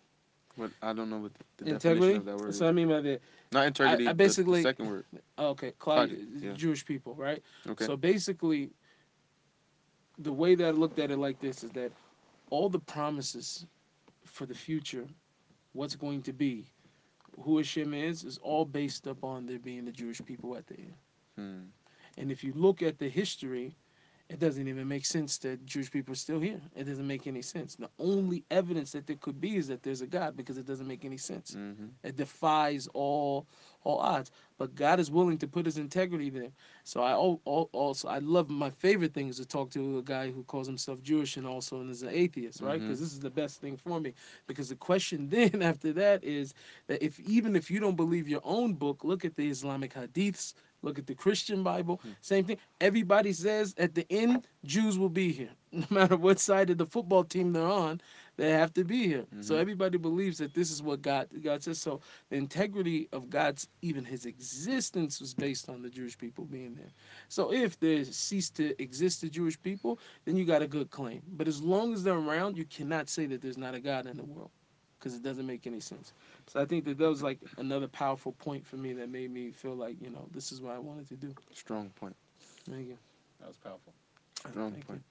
[0.56, 2.00] What I don't know what the, integrity.
[2.00, 2.60] definition of that word That's is.
[2.60, 3.20] what I mean by that.
[3.52, 4.06] Not integrity.
[4.06, 5.04] I the- basically- the second word.
[5.38, 6.52] Okay, Klal, Klal, yeah.
[6.52, 7.42] Jewish people, right?
[7.66, 7.86] Okay.
[7.86, 8.70] So basically,
[10.18, 11.92] the way that I looked at it like this is that
[12.50, 13.66] all the promises
[14.24, 15.06] for the future,
[15.72, 16.66] what's going to be,
[17.40, 20.94] who Hashem is, is all based upon there being the Jewish people at the end.
[21.36, 21.60] Hmm.
[22.18, 23.74] And if you look at the history,
[24.32, 26.60] it doesn't even make sense that Jewish people are still here.
[26.76, 27.76] It doesn't make any sense.
[27.76, 30.86] The only evidence that there could be is that there's a God because it doesn't
[30.88, 31.56] make any sense.
[31.56, 31.90] Mhm.
[32.02, 33.46] It defies all
[33.84, 34.30] all odds.
[34.58, 36.52] But God is willing to put His integrity there.
[36.84, 40.02] So I al- al- also I love my favorite thing is to talk to a
[40.02, 42.78] guy who calls himself Jewish and also is an atheist, right?
[42.80, 44.14] Because this is the best thing for me.
[44.46, 46.54] Because the question then after that is
[46.86, 50.54] that if even if you don't believe your own book, look at the Islamic hadiths.
[50.82, 52.00] Look at the Christian Bible.
[52.22, 52.58] Same thing.
[52.80, 55.50] Everybody says at the end, Jews will be here.
[55.72, 58.00] No matter what side of the football team they're on,
[58.36, 59.26] they have to be here.
[59.40, 59.60] So Mhm.
[59.60, 61.80] everybody believes that this is what God God says.
[61.80, 66.74] So the integrity of God's even his existence was based on the Jewish people being
[66.74, 66.92] there.
[67.28, 71.22] So if there ceased to exist the Jewish people, then you got a good claim.
[71.28, 74.16] But as long as they're around, you cannot say that there's not a God in
[74.16, 74.50] the world.
[74.98, 76.12] Because it doesn't make any sense.
[76.48, 79.50] So I think that that was like another powerful point for me that made me
[79.50, 81.34] feel like, you know, this is what I wanted to do.
[81.52, 82.16] Strong point.
[82.68, 82.98] Thank you.
[83.40, 83.92] That was powerful.
[84.50, 85.02] Strong Thank point.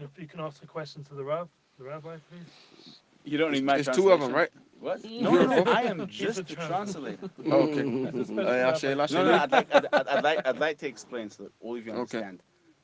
[0.00, 1.48] If you can ask a question to the Rav,
[1.78, 2.96] the Rabbi, please.
[3.24, 4.50] You don't need my It's two of them, right?
[4.80, 5.04] What?
[5.10, 5.70] No, no, no.
[5.70, 7.18] I am just the the translator.
[7.18, 7.54] translator.
[7.54, 8.04] Oh, okay.
[8.04, 8.70] That's a oh, special Rabbi.
[8.70, 11.44] Ashe, Lashe, No, no, I'd like, I'd, I'd, I'd like, I'd like to explain so
[11.44, 12.22] that all of you Okay.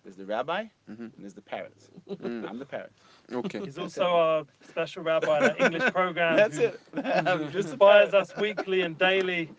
[0.09, 1.03] There's the rabbi mm-hmm.
[1.03, 1.91] and there's the parents.
[2.09, 2.49] Mm.
[2.49, 2.93] I'm the parent.
[3.31, 3.61] Okay.
[3.61, 6.35] He's also our a special rabbi in our English program.
[6.37, 6.81] That's who, it.
[6.95, 9.51] Who inspires us weekly and daily.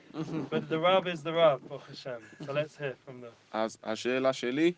[0.49, 2.21] But the Rav is the Rav, Baruch Hashem.
[2.43, 3.29] So let's hear from the...
[3.53, 4.73] As השאלה שלי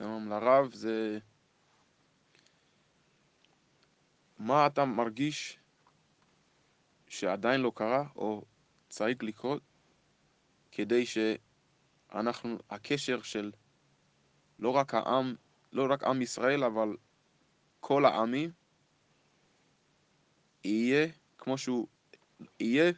[0.00, 1.18] היום לרב זה
[4.38, 5.58] מה אתה מרגיש
[7.08, 8.44] שעדיין לא קרה או
[8.88, 9.62] צריך לקרות
[10.72, 13.52] כדי שאנחנו, הקשר של
[14.62, 15.34] לא רק העם,
[15.72, 16.96] לא רק עם ישראל, אבל
[17.80, 18.50] כל העמים,
[20.64, 21.06] יהיה
[21.38, 21.86] כמו שהוא
[22.60, 22.92] יהיה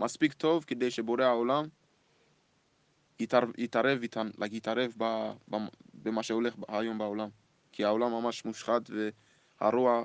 [0.00, 1.68] מספיק טוב כדי שבורא העולם
[3.18, 3.98] יתערב, יתערב,
[4.52, 4.92] יתערב
[5.94, 7.28] במה שהולך היום בעולם.
[7.72, 8.90] כי העולם ממש מושחת
[9.60, 10.04] והרוע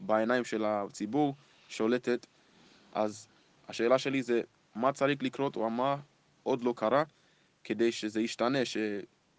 [0.00, 1.34] בעיניים של הציבור
[1.68, 2.26] שולטת.
[2.92, 3.28] אז
[3.68, 4.40] השאלה שלי זה,
[4.74, 5.96] מה צריך לקרות או מה
[6.42, 7.04] עוד לא קרה
[7.64, 8.58] כדי שזה ישתנה,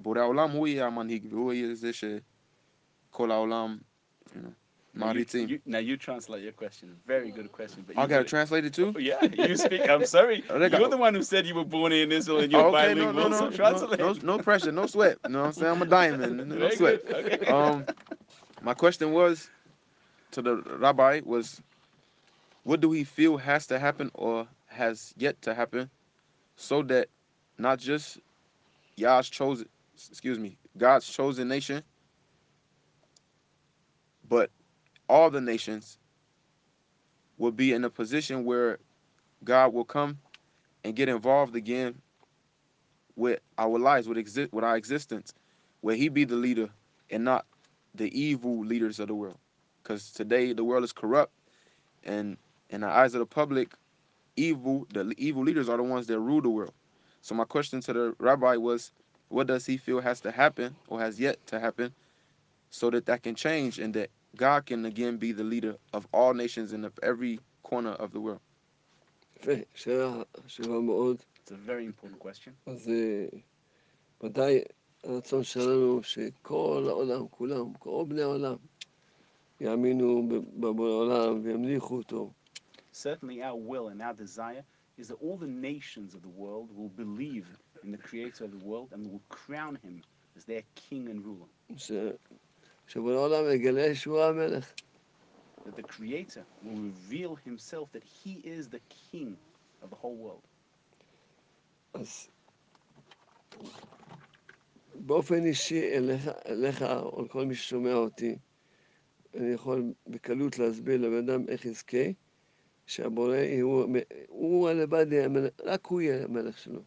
[0.03, 3.79] שבורא העולם הוא יהיה המנהיג והוא יהיה זה שכל העולם,
[4.27, 4.51] you know,
[4.95, 5.49] Now you, מעריצים.
[5.49, 6.89] you, now you translate your question.
[7.07, 7.85] Very good question.
[7.87, 8.93] But you I gotta did it- translate it too?
[8.97, 9.89] Oh, yeah, you speak.
[9.89, 10.43] I'm sorry.
[10.49, 10.79] רגע.
[10.79, 13.13] You're the one who said you were born in Israel and you're Oh, okay, no,
[13.13, 13.31] bilingual.
[13.31, 14.01] no, so no, no, translate.
[14.01, 15.19] no, no pressure, no sweat.
[15.27, 15.73] You know what I'm saying?
[15.77, 16.49] I'm a diamond.
[16.49, 17.07] No Very sweat.
[17.07, 17.15] good.
[17.35, 17.47] Okay.
[17.47, 17.85] Um,
[18.63, 19.51] my question was
[20.33, 21.61] to the rabbi was,
[22.65, 25.89] what do he feel has to happen or has yet to happen
[26.57, 27.07] so that
[27.59, 28.19] not just
[28.97, 31.84] Yah's chosen excuse me, God's chosen nation,
[34.28, 34.50] but
[35.10, 35.98] all the nations
[37.38, 38.80] will be in a position where
[39.44, 40.18] God will come
[40.84, 42.02] and get involved again
[43.16, 45.34] with our lives, with exist with our existence,
[45.82, 46.70] where he be the leader
[47.10, 47.46] and not
[47.96, 49.38] the evil leaders of the world.
[49.82, 51.32] Because today the world is corrupt
[52.04, 52.38] and
[52.70, 53.74] in the eyes of the public,
[54.36, 56.74] evil the evil leaders are the ones that rule the world.
[57.22, 58.92] So my question to the rabbi was,
[59.33, 61.93] what does he feel has to happen or has yet to happen
[62.71, 66.35] so that that can change and that God can again be the leader of all
[66.35, 68.41] nations and of every corner of the world.
[69.37, 71.17] יפה, שאלה חשובה מאוד.
[71.17, 72.53] It's a very important question.
[72.67, 73.27] אז אה,
[74.23, 74.61] ודאי
[75.05, 78.57] הרצון שלנו שכל העולם, כולם, כל בני העולם,
[79.61, 80.29] יאמינו
[80.61, 82.31] בבורא עולם וימליכו אותו.
[82.93, 84.65] Certainly, our will and our desire
[84.99, 87.47] is that all the nations of the world will believe
[87.84, 90.02] in the creator of the world and will crown him
[90.38, 91.48] as their king and ruler.
[95.66, 98.82] That the creator will reveal himself that he is the
[99.12, 99.38] king
[99.84, 100.42] of the whole world.
[101.94, 102.28] אז
[104.96, 108.36] באופן אישי אליך, אליך או לכל מי ששומע אותי,
[109.36, 111.98] אני יכול בקלות להסביר לבן אדם איך יזכה,
[112.86, 113.88] שהבורא הוא,
[114.28, 115.06] הוא הלבד
[115.64, 116.82] רק הוא יהיה המלך שלו.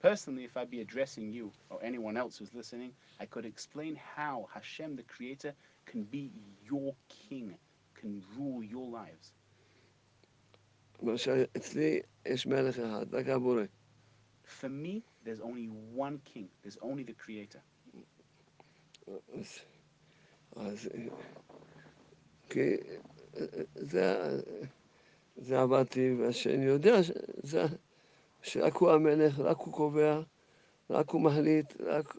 [0.00, 4.48] Personally, if I'd be addressing you or anyone else who's listening, I could explain how
[4.52, 5.54] Hashem, the creator,
[5.86, 6.30] can be
[6.62, 7.56] your king,
[7.94, 9.32] can rule your lives.
[10.98, 13.62] כלומר שאצלי יש מלך אחד, רק הבורא.
[14.44, 17.60] For me, there's only one king, there's only the creator.
[19.32, 19.58] אז,
[20.56, 20.88] אז
[22.50, 22.76] כי
[23.74, 24.40] זה,
[25.36, 27.66] זה עבדתי, ושאני יודע שזה,
[28.41, 30.21] שרק הוא המלך, רק הוא קובע,
[30.89, 32.15] רק הוא מחליט, רק...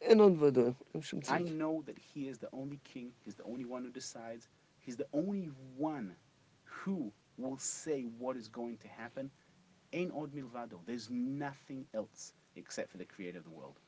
[0.00, 3.44] אין עוד ודאי, אין שום I know that he is the only king, he's the
[3.44, 4.48] only one who decides,
[4.86, 6.14] he's the only one
[6.64, 9.30] who will say what is going to happen.
[9.92, 13.78] Ein od milvado, there's nothing else except for the creator of the world.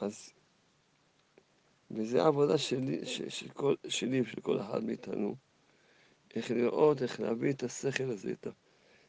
[0.00, 0.32] אז
[1.90, 5.36] וזו העבודה שלי, ש, של כל, שלי ושל כל אחד מאיתנו,
[6.34, 8.46] איך לראות, איך להביא את השכל הזה, את,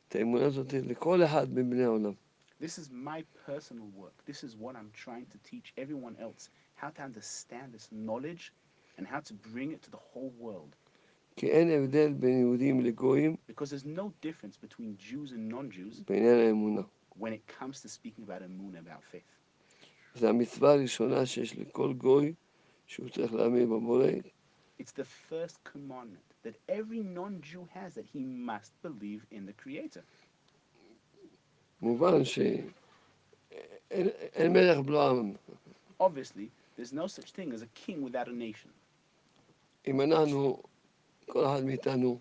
[0.08, 2.14] את האמונה הזאת לכל אחד מבני העולם.
[2.62, 4.16] This is my personal work.
[4.26, 8.52] This is what I'm trying to teach everyone else how to understand this knowledge
[8.98, 10.76] and how to bring it to the whole world.
[11.36, 16.04] כי אין הבדל בין יהודים לגויים Because there's no difference between Jews and non Jews
[16.08, 16.82] בעניין האמונה.
[17.20, 19.32] when it comes to speaking about Amun, about faith.
[20.16, 22.34] זו המצווה הראשונה שיש לכל גוי
[22.87, 24.07] שהוא צריך להאמין בבורא,
[24.79, 29.53] It's the first commandment that every non Jew has that he must believe in the
[29.53, 30.03] Creator.
[31.83, 32.69] מובן שאין
[34.35, 35.33] אין מלך בלא עם.
[36.01, 38.71] Obviously, there's no such thing as a king without a nation.
[39.87, 40.63] אם אנחנו,
[41.27, 42.21] כל אחד מאיתנו,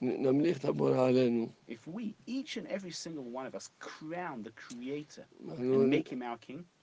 [0.00, 4.42] נ- נמליך את הבורא עלינו, If we, each and every single one of us, crown
[4.42, 6.77] the Creator אנחנו and make him our king, נ- נ-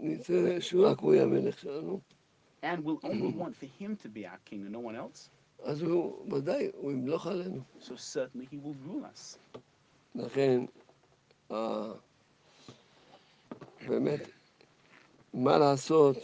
[0.00, 2.00] נצא שרק הוא יהיה המלך שלנו,
[2.62, 5.28] and we'll only want for him to be our king and no one else,
[5.62, 7.60] אז הוא, ודאי, הוא ימלוך עלינו.
[7.80, 9.38] so certainly he will rule us.
[10.14, 10.64] לכן,
[13.88, 14.20] באמת,
[15.34, 16.16] מה לעשות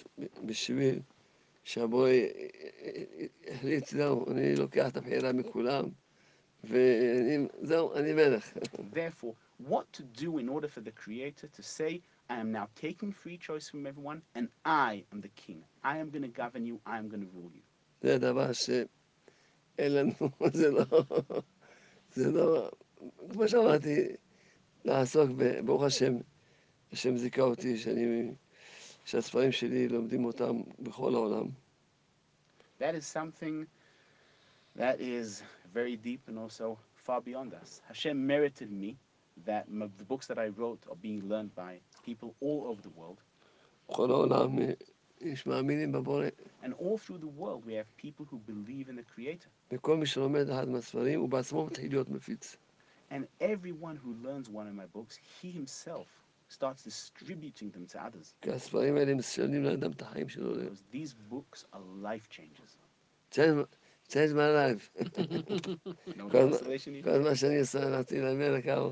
[0.46, 1.00] בשביל
[1.64, 2.10] שהבורא
[3.48, 5.84] החליט, זהו, אני לוקח את הבחירה מכולם,
[6.64, 8.56] וזהו, אני מלך.
[8.92, 9.34] Therefore,
[9.68, 13.37] what to do in order for the Creator to say, I am now taking free
[13.37, 15.63] choice from everyone, and I am the king.
[15.83, 17.61] I am going to govern you, I am going to rule you.
[18.01, 20.11] זה דבר שאין לנו,
[20.53, 20.85] זה לא,
[22.13, 22.69] זה לא,
[23.31, 24.07] כמו שאמרתי,
[24.85, 26.13] לעסוק, ב- ברוך השם,
[26.91, 28.31] השם זיכה אותי, שאני,
[29.05, 31.45] שהספרים שלי לומדים אותם בכל העולם.
[32.79, 33.67] That is something
[34.75, 35.43] that is
[35.73, 37.81] very deep and also far beyond us.
[37.87, 38.97] Hashem merited me
[39.45, 42.99] that m- the books that I wrote are being learned by people all over the
[42.99, 43.21] world.
[43.89, 44.55] בכל העולם
[45.21, 46.25] יש מאמינים בבורא,
[46.63, 49.49] And all through the world, we have people who believe in the Creator.
[49.71, 52.55] וכל מי שלומד אחד מהספרים, הוא בעצמו מתחיל להיות מפיץ.
[53.11, 56.07] And everyone who learns one of my books, he himself
[56.49, 58.33] starts distributing them to others.
[58.41, 60.53] כי הספרים האלה משנים לאדם את החיים שלו.
[60.55, 62.77] Because these books are life changers.
[64.09, 64.83] change my life.
[66.17, 67.23] No Well, translation כל even?
[67.23, 68.91] מה שאני עושה, הלכתי לאמריקה, או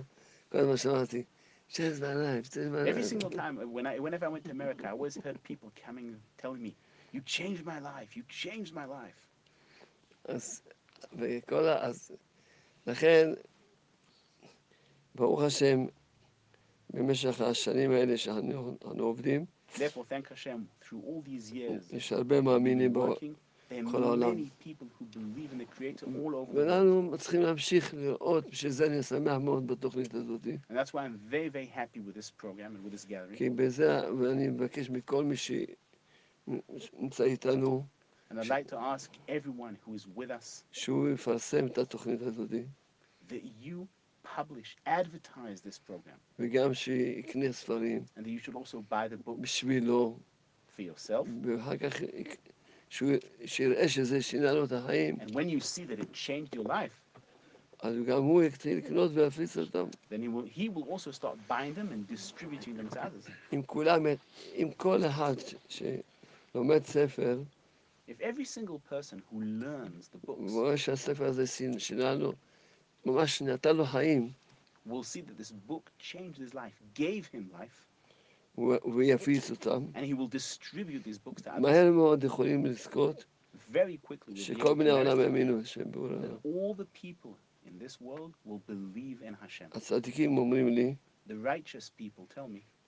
[0.52, 1.24] כל מה שאמרתי,
[1.73, 3.07] Change my life, change my Every life.
[3.13, 6.07] single time, uh, when I, whenever I went to America, I always heard people coming,
[6.43, 6.73] telling me,
[7.15, 8.11] "You changed my life.
[8.19, 9.21] You changed my life."
[10.25, 10.63] אז,
[11.19, 11.87] וכל ה...
[11.87, 12.11] אז,
[12.87, 13.33] לכן,
[15.15, 15.87] ברוך השם,
[16.91, 19.45] במשך השנים האלה שאנחנו אנחנו עובדים,
[19.75, 20.67] Therefore, thank Hashem.
[20.85, 23.52] Through all these years, יש הרבה מאמינים working.
[23.91, 24.45] כל העולם.
[26.55, 30.47] ואנחנו צריכים להמשיך לראות, בשביל זה אני שמח מאוד בתוכנית הזאת.
[33.35, 37.85] כי בזה, ואני מבקש מכל מי שנמצא איתנו,
[40.73, 42.51] שהוא יפרסם את התוכנית הזאת.
[44.25, 46.19] publish, advertise this program.
[46.39, 48.05] וגם שיקנה ספרים.
[48.17, 49.41] And you should also buy the book.
[49.41, 50.19] בשבילו.
[50.77, 51.29] For yourself.
[51.43, 51.93] ואחר כך
[53.47, 57.19] שיראה שזה שינה לו את החיים, And when you see that it changed your life,
[57.83, 59.85] אז גם הוא יתחיל לקנות ולהפיץ אותם.
[60.11, 63.31] then he will, he will also start buying them and distributing them to others.
[63.53, 64.07] אם כולם,
[64.55, 65.35] אם כל אחד
[65.69, 67.39] שלומד ספר,
[68.09, 71.45] If every single person who learns the books ורואה שהספר הזה
[71.79, 72.33] שינה לו,
[73.07, 74.31] ממש נתן לו חיים,
[74.89, 77.87] will see that this book changed his life, gave him life,
[78.97, 79.87] ויפיץ אותם.
[81.61, 83.25] מהר מאוד יכולים לזכות
[84.35, 86.23] שכל בני העולם האמינו בשם בעולם.
[89.73, 90.95] הצדיקים אומרים לי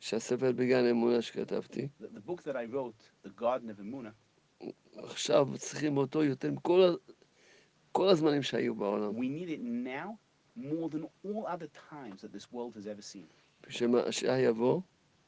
[0.00, 1.88] שהספר בגן אמונה שכתבתי
[4.96, 6.94] עכשיו צריכים אותו יותר מכל
[7.92, 9.14] כל הזמנים שהיו בעולם.
[10.56, 13.26] more than all other times that this world has ever seen.
[13.62, 14.80] כשהמשיח יבוא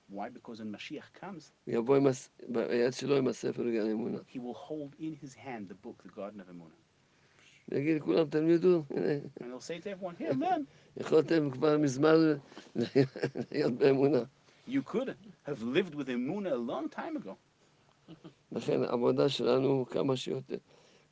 [0.08, 0.28] Why?
[0.28, 4.18] Because when Mashiach comes, הוא יבוא עם הס- ביד שלו עם הספר בגן אמונה.
[4.34, 7.72] he will hold in his hand the book, The Garden of Emunah.
[7.72, 9.06] יגיד לכולם, תלמדו, הנה,
[9.40, 10.60] And he'll say to everyone, here, man,
[11.00, 12.14] יכולתם כבר מזמן
[13.52, 14.18] להיות באמונה.
[14.68, 15.14] you could
[15.46, 17.34] have lived with Emunah a long time ago.
[18.52, 20.56] לכן העבודה שלנו כמה שיותר.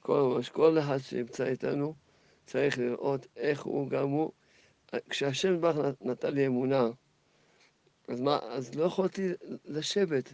[0.00, 1.94] כל, כל אחד שנמצא איתנו
[2.46, 4.30] צריך לראות איך הוא גם הוא.
[5.10, 6.88] כשהשם ברוך נתן לי אמונה,
[8.07, 9.31] אז מה, אז לא יכולתי
[9.65, 10.33] לשבת.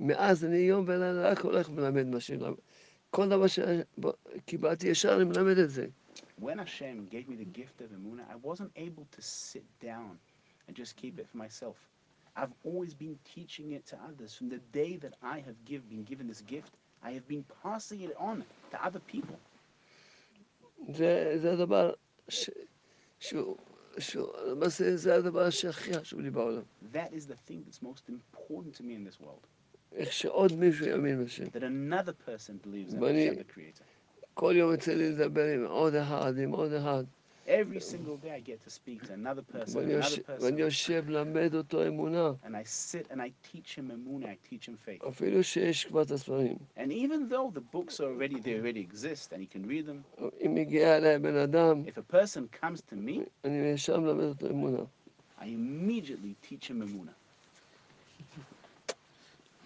[0.00, 2.56] מאז אני יום ולילה רק הולך ומלמד מה שלמד.
[3.10, 5.86] כל דבר שקיבלתי ישר אני מלמד את זה.
[6.40, 10.12] When Hashem gave me the gift of Emunah, I wasn't able to sit down
[10.66, 11.76] and just keep it for myself.
[12.36, 14.30] I've always been teaching it to others.
[14.38, 16.72] From the day that I have give, been given this gift,
[17.08, 18.36] I have been passing it on
[18.70, 19.36] to other people.
[20.92, 21.92] זה, זה הדבר
[22.28, 22.50] ש...
[23.18, 23.56] שהוא...
[24.47, 26.61] למעשה זה הדבר שהכי חשוב לי בעולם.
[26.93, 29.45] That is the thing that's most important to me in this world.
[29.95, 31.43] איך שעוד מישהו יאמין בשם.
[31.43, 33.83] That another person believes in Bunny- Hashem, the Creator.
[34.33, 37.03] כל יום יוצא לי לדבר עם עוד אחד, עם עוד אחד.
[37.46, 40.42] Every single day I get to speak to another person, ואני another יושב- person.
[40.44, 42.32] ואני יושב ללמד אותו אמונה.
[42.44, 45.08] And I sit and I teach him Emunah, I teach him faith.
[45.08, 46.56] אפילו שיש כבר את הספרים.
[46.76, 50.24] And even though the books are already, they already exist and he can read them,
[50.46, 54.46] אם מגיע אליי בן אדם, if a person comes to me, אני ישר מלמד אותו
[54.50, 54.82] אמונה.
[55.40, 57.14] I immediately teach him Emunah.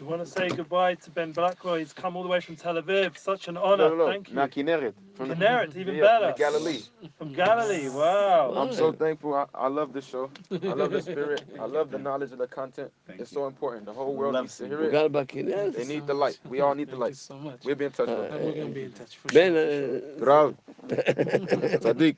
[0.01, 1.77] We want to say goodbye to Ben Blackwell.
[1.77, 3.17] He's come all the way from Tel Aviv.
[3.17, 3.91] Such an honor.
[4.07, 4.93] Thank you.
[5.20, 6.32] from Generic, the, even yeah, better.
[6.32, 6.82] From Galilee.
[7.18, 8.54] From Galilee, wow.
[8.56, 9.36] I'm so thankful.
[9.36, 10.32] I, I love the show.
[10.50, 11.44] I love the spirit.
[11.60, 12.90] I love the knowledge of the content.
[13.06, 13.40] Thank it's you.
[13.40, 13.86] so important.
[13.86, 15.12] The whole world needs to hear it.
[15.12, 16.40] Back they need the light.
[16.48, 17.16] We all need Thank the light.
[17.18, 17.66] So much.
[17.66, 18.08] We'll be in touch.
[18.08, 19.98] Uh, with we're gonna be in touch for ben, sure.
[19.98, 20.56] Uh, Bravo.
[20.88, 22.16] Sadiq.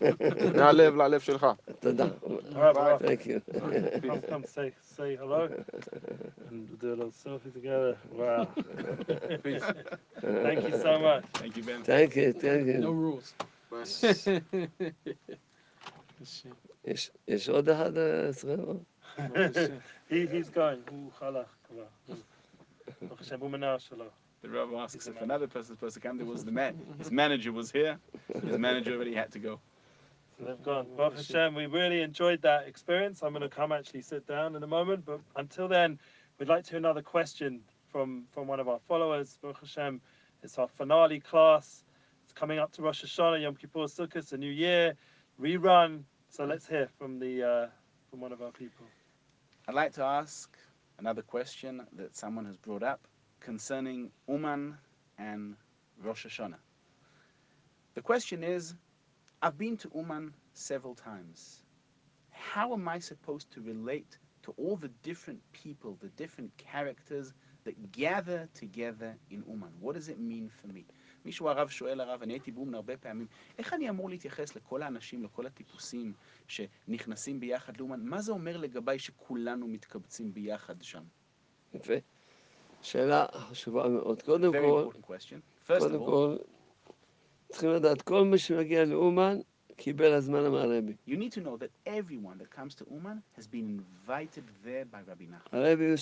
[0.54, 1.56] Now live, la live shulcha.
[3.00, 3.42] Thank you.
[4.06, 5.48] Come, come, say, say hello,
[6.50, 7.96] and do a little selfie together.
[8.12, 8.48] Wow.
[9.42, 9.62] Peace.
[10.20, 11.24] Thank you so much.
[11.34, 11.82] Thank you, Ben.
[11.82, 12.32] Thank you.
[12.79, 12.93] No you.
[12.93, 13.33] rules.
[16.85, 18.59] יש- יש עוד אחד אה, אצלך?
[20.09, 20.89] he, he's going.
[20.91, 21.83] הוא הלך כבר.
[23.01, 24.05] ברוך השם, הוא מנהל שלו.
[24.41, 26.17] The rabbi asks if another person is supposed to come.
[26.17, 26.73] There was the man.
[26.97, 27.97] His manager was here.
[28.49, 29.59] His manager already had to go.
[30.37, 30.85] So they've gone.
[30.95, 33.21] Baruch Hashem, we really enjoyed that experience.
[33.21, 35.05] I'm going to come actually sit down in a moment.
[35.05, 35.99] But until then,
[36.37, 37.59] we'd like to hear another question
[37.91, 39.37] from, from one of our followers.
[39.41, 39.99] Baruch Hashem,
[40.41, 41.82] it's our finale class.
[42.34, 44.94] Coming up to Rosh Hashanah, Yom Kippur, Sukkot, a new year,
[45.40, 46.02] rerun.
[46.30, 47.66] So let's hear from the uh,
[48.10, 48.86] from one of our people.
[49.68, 50.50] I'd like to ask
[50.98, 53.06] another question that someone has brought up
[53.38, 54.76] concerning Uman
[55.16, 55.54] and
[56.02, 56.58] Rosh Hashanah.
[57.94, 58.74] The question is
[59.40, 61.62] I've been to Uman several times.
[62.32, 67.32] How am I supposed to relate to all the different people, the different characters
[67.62, 69.70] that gather together in Uman?
[69.80, 70.84] What does it mean for me?
[71.24, 73.26] מישהו הרב שואל הרב, אני הייתי באומן הרבה פעמים,
[73.58, 76.12] איך אני אמור להתייחס לכל האנשים, לכל הטיפוסים
[76.48, 78.00] שנכנסים ביחד לאומן?
[78.00, 81.02] מה זה אומר לגביי שכולנו מתקבצים ביחד שם?
[81.74, 81.94] יפה.
[82.82, 84.22] שאלה חשובה מאוד.
[84.22, 84.90] קודם כל,
[85.66, 86.36] קודם all, כל,
[87.48, 89.38] צריכים לדעת, כל מי שמגיע לאומן,
[89.76, 90.92] קיבל הזמנה מהרבי.
[91.08, 95.00] you need to know that everyone that comes to Uman has been invited there by
[95.10, 95.56] Rabbi Nachman.
[95.56, 95.94] הרבי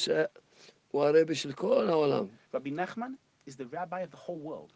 [0.91, 2.27] הוא הרבי של כל העולם.
[2.55, 4.73] Rabbi Nachman is the rabbi of the whole world.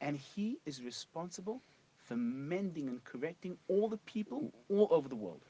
[0.00, 1.62] And he is responsible
[1.96, 5.42] for mending and correcting all the people all over the world.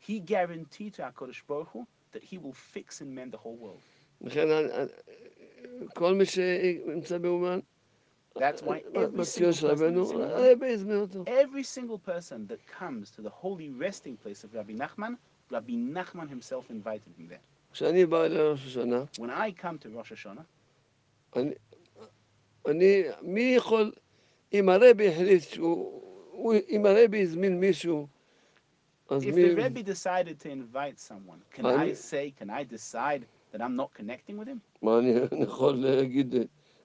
[0.00, 3.82] He guaranteed to HaKadosh Baruch Hu that he will fix and mend the whole world.
[8.38, 9.74] That's why every single,
[11.26, 15.18] every single person that comes to the holy resting place of Rabbi Nachman
[15.52, 17.72] Rabbi Nachman himself invited him there.
[17.72, 21.38] כשאני בא לראש השנה, When I come to Rosh Hashanah,
[22.68, 23.92] אני, מי יכול,
[24.52, 28.06] אם הרבי החליט שהוא, הוא- אם הרבי הזמין מישהו,
[29.08, 32.64] אז if מי, the Rebbe decided to invite someone, can I אני- say, can I
[32.74, 33.22] decide
[33.52, 34.58] that I'm not connecting with him?
[34.82, 36.34] מה אני אני יכול להגיד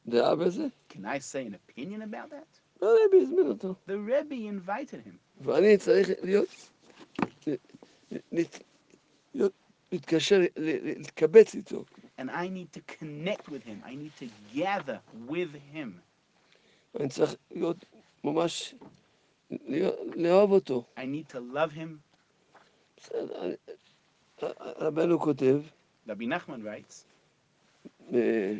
[0.07, 0.65] דעה בזה?
[0.89, 2.81] Can I say an opinion about that?
[2.81, 3.75] הרבי הזמין אותו.
[3.87, 5.17] The Rebbe invited him.
[5.41, 6.69] ואני צריך להיות-
[9.91, 11.85] להתקשר, להתקבץ איתו.
[12.17, 13.81] And I need to connect with him.
[13.85, 14.99] I need to gather
[15.29, 15.99] with him.
[16.99, 17.85] אני צריך להיות
[18.23, 18.75] ממש,
[20.15, 20.83] לאהוב אותו.
[20.97, 21.97] I need to love him.
[24.77, 25.61] רבנו כותב,
[26.07, 27.03] Rabbi Nachman writes,
[28.13, 28.53] אה,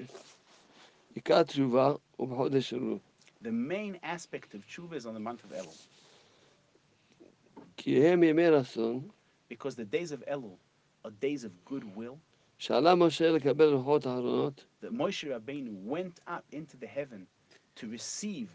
[1.15, 2.97] עיקר התשובה הוא בחודש אלול.
[3.41, 5.77] the main aspect of tshuva is on the month of Elul.
[7.77, 9.07] כי הם ימי רצון,
[9.52, 10.58] Because the days of Elul
[11.04, 12.16] are days of goodwill.
[12.58, 17.26] שעלה משה לקבל לוחות האחרונות, That Moshe Rabbeinu went up into the heaven
[17.76, 18.48] to receive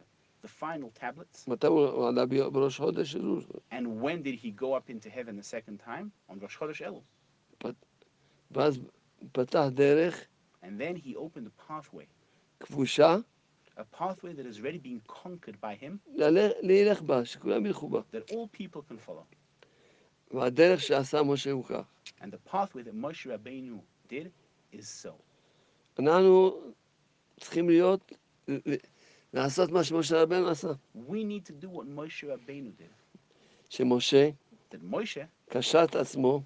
[0.43, 1.47] the final tablets.
[1.47, 3.43] מתי הוא עלה ב- בראש חודש אלול?
[3.71, 6.11] And when did he go up into heaven the second time?
[6.30, 7.03] On Rosh Chodesh Elul.
[8.51, 8.80] ואז
[9.32, 10.26] פתח דרך
[10.63, 12.05] And then he opened a pathway,
[12.59, 13.17] כבושה,
[13.78, 18.01] a pathway that has already been conquered by him, ללך- להילך בה, שכולם ילכו בה.
[18.11, 19.26] that all people can follow.
[20.31, 21.83] והדרך שעשה משה הוא כך.
[22.20, 24.31] And the pathway that Moshe Rabbeinu did
[24.72, 25.11] is so.
[25.99, 26.61] אנחנו
[27.41, 28.12] צריכים להיות,
[29.33, 30.68] לעשות מה שמשה רבנו עשה.
[31.09, 33.18] We need to do what Moshe Rabbeinu did.
[33.68, 34.31] שמשה
[34.70, 36.43] That Moshe, קשר את עצמו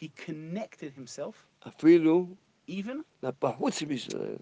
[0.00, 1.34] he connected himself
[1.68, 2.26] אפילו
[2.70, 4.36] even לפחות שבישראל.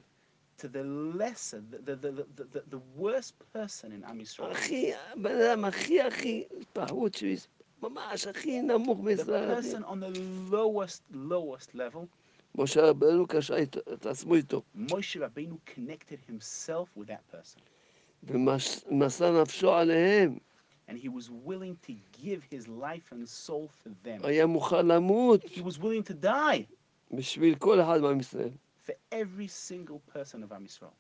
[0.59, 4.51] to the lesser, the, the, the, the, the, worst person in Am Yisrael.
[4.53, 7.62] הכי, הבן אדם הכי הכי פחות שבישראל.
[7.82, 9.52] ממש הכי נמוך The בישראל.
[9.52, 10.12] הכי- person on the
[10.52, 12.06] lowest, lowest level,
[12.56, 14.62] משה רבנו קשר את, את עצמו איתו.
[14.76, 17.60] Moshe Rabbeinu connected himself with that person.
[18.24, 20.38] ומסר נפשו עליהם.
[20.90, 24.26] And he was willing to give his life and soul for them.
[24.26, 26.64] היה מוכן למות He was willing to die
[27.12, 28.52] בשביל כל אחד מעם ישראל.
[28.86, 30.94] for every single person of Am Yisrael.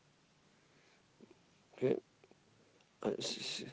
[3.20, 3.64] ש- ש-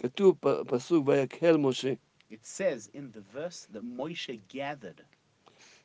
[0.00, 1.92] כתוב פ- פסוק ויקהל משה,
[2.30, 5.02] It says in the verse that Moshe gathered,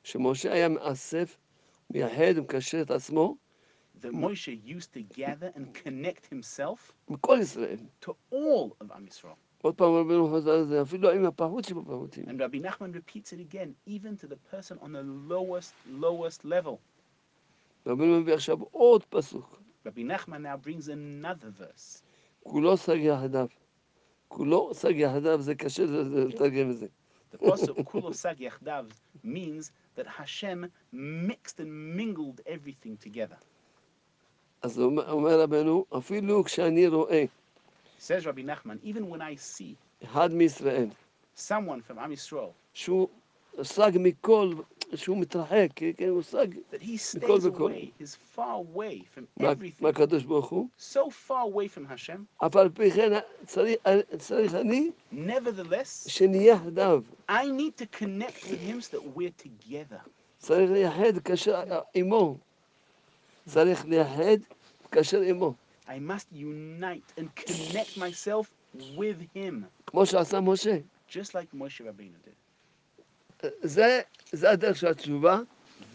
[0.04, 1.38] שמשה היה מאסף,
[1.90, 3.36] מייחד ומקשר את עצמו
[4.02, 7.78] that Moshe used to gather and connect himself מכל ישראל.
[8.02, 9.36] to all of Am Yisrael.
[9.62, 12.24] עוד פעם רבנו חוזר על זה, אפילו עם הפחות שבפחותים.
[12.30, 16.78] And Rabbi Nachman repeats it again, even to the person on the lowest, lowest level.
[17.88, 22.02] רבנו מביא עכשיו עוד פסוק, Rabbi Nachman now brings another verse.
[22.44, 23.48] כולו סג יחדיו.
[24.29, 26.87] כולו סג יחדיו, זה קשה לתרגם את זה.
[27.33, 28.87] The pasuk Kulo Sag Yachdav
[29.25, 33.37] means that Hashem mixed and mingled everything together.
[34.63, 37.25] אז אומר אומר רבנו, אפילו כשאני רואה
[37.99, 39.75] Says Rabbi Nachman, even when I see
[40.05, 40.89] אחד מישראל,
[41.37, 43.09] someone from Am Yisrael שהוא
[43.63, 44.53] סג מכל,
[44.96, 47.72] שהוא מתרחק, כן, כן, הוא סג that he stays וכל.
[47.72, 52.46] away, is far away from מה- everything, מהקדוש ברוך הוא, so far away from Hashem,
[52.46, 53.12] אף על פי כן
[53.46, 53.76] צריך,
[54.18, 57.02] צריך אני nevertheless, שנהיה יחדיו.
[57.30, 60.10] I need to connect with him so that we're together.
[60.38, 61.62] צריך לייחד קשר
[61.94, 62.38] עמו.
[63.48, 64.38] צריך לייחד
[64.90, 65.54] קשר עמו.
[65.88, 68.46] I must unite and connect myself
[68.98, 69.54] with him,
[69.88, 70.78] כמו שעשה משה.
[71.10, 72.36] just like Moshe Rabbeinu did.
[73.64, 74.02] זה,
[74.32, 75.40] זה הדרך של התשובה,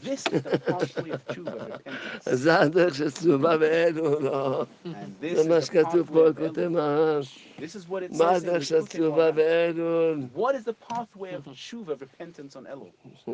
[0.03, 2.31] This is the pathway of tshuva, repentance.
[2.35, 4.63] זה הדרך של תשובה באלו, לא.
[4.85, 4.89] And
[5.21, 6.69] this זה is מה the שכתוב pathway פה, of כותב Elul.
[6.71, 7.39] מהר"ש.
[7.59, 9.35] This is what it מה says in הדרך של Likutei תשובה Moharan.
[9.35, 10.21] באלול?
[10.37, 13.31] What is the pathway of tshuva, repentance on Elul?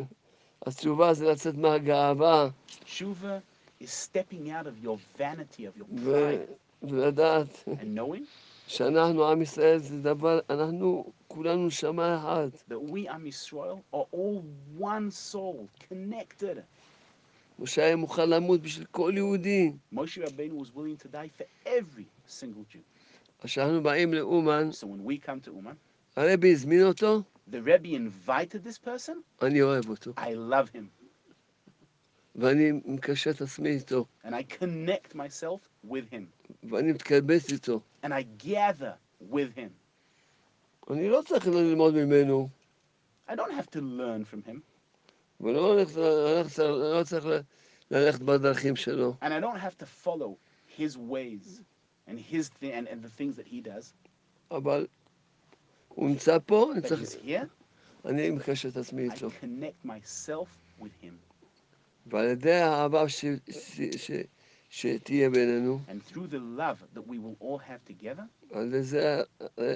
[0.65, 2.49] אז תשובה זה לצאת מהגאווה
[2.85, 3.41] Tshuva
[3.83, 8.25] is stepping out of your vanity, of your ו- pride, ולדעת and knowing
[8.68, 12.70] שאנחנו, עם ישראל, זה דבר, אנחנו כולנו נשמה אחת.
[12.70, 14.42] that we, Am Yisrael, are all
[14.78, 16.58] one soul, connected.
[17.58, 19.72] משה היה מוכן למות בשביל כל יהודי.
[19.94, 22.78] Moshe Rabbeinu was willing to die for every single Jew.
[23.40, 25.74] אז כשאנחנו באים לאומן, So when we come to Uman,
[26.16, 29.12] הרבי הזמין אותו, the Rebbe invited this person.
[29.42, 30.12] אני אוהב אותו.
[30.16, 30.97] I love him,
[32.37, 36.25] ואני מקשר את עצמי איתו, and I connect myself with him,
[36.71, 37.81] ואני מתקבץ איתו.
[38.03, 38.93] and I gather
[39.31, 39.69] with him.
[40.91, 42.49] אני לא צריך ללמוד ממנו,
[43.29, 44.57] I don't have to learn from him,
[45.41, 47.39] ולא הולך- הולך- לא צריך ל-
[47.91, 49.15] ללכת בדרכים שלו.
[49.21, 50.37] and I don't have to follow
[50.79, 51.61] his ways
[52.07, 53.93] and his thi- and, and the things that he does.
[54.51, 54.87] אבל
[55.87, 57.47] הוא נמצא פה, אני But צריך, he's here.
[58.05, 59.27] אני מקשר את עצמי I איתו.
[59.27, 60.47] connect myself
[60.81, 61.13] with him,
[62.07, 64.11] ועל ידי האהבה ש- ש- ש-
[64.69, 69.21] שתהיה בינינו, and through the love that we will all have together, על ידי זה
[69.59, 69.75] אה,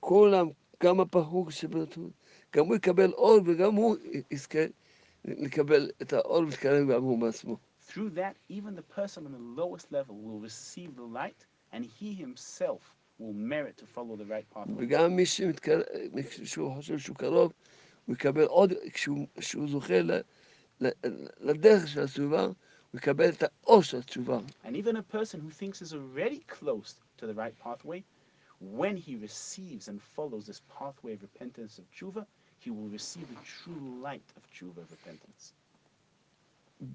[0.00, 0.48] כולם,
[0.82, 2.10] גם הפחוק שבתות,
[2.56, 3.96] גם הוא יקבל אור וגם הוא
[4.30, 4.58] יזכה
[5.24, 7.56] לקבל את האור ולהתקרב גם הוא בעצמו.
[7.88, 12.14] through that, even the person on the lowest level will receive the light, and he
[12.14, 14.74] himself will merit to follow the right pathway.
[14.78, 15.82] וגם מי שמתקרב,
[16.44, 17.52] שהוא חושב שהוא קרוב,
[18.06, 20.20] הוא יקבל עוד, כשהוא, כשהוא זוכה ל, ל,
[21.40, 22.54] לדרך של התשובה, הוא
[22.98, 24.38] יקבל את האור של התשובה.
[24.64, 28.02] And even a person who thinks is already close to the right pathway,
[28.60, 32.24] when he receives and follows this pathway of repentance of tshuva,
[32.58, 35.52] he will receive the true light of tshuva of repentance.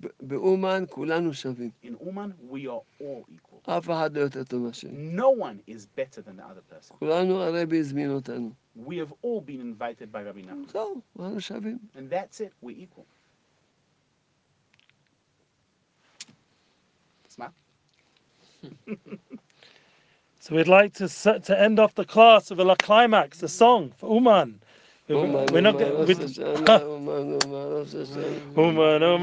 [0.01, 1.72] ב- באומן כולנו שווים.
[1.84, 3.62] In Uman, we are all equal.
[3.70, 5.16] אף אחד לא יותר טוב מהשני.
[5.16, 6.95] No one is better than the other person.
[6.99, 8.51] כולנו הרבי הזמין אותנו.
[8.78, 10.72] We have all been invited by Rabbi Nachman.
[10.72, 11.78] זהו, כולנו שווים.
[11.95, 13.06] And that's it, we're equal.
[20.41, 24.14] so we'd like to to end off the class with a climax, a song for
[24.14, 24.61] Uman.
[25.09, 26.07] Uman, we're not Uman
[29.03, 29.18] Uman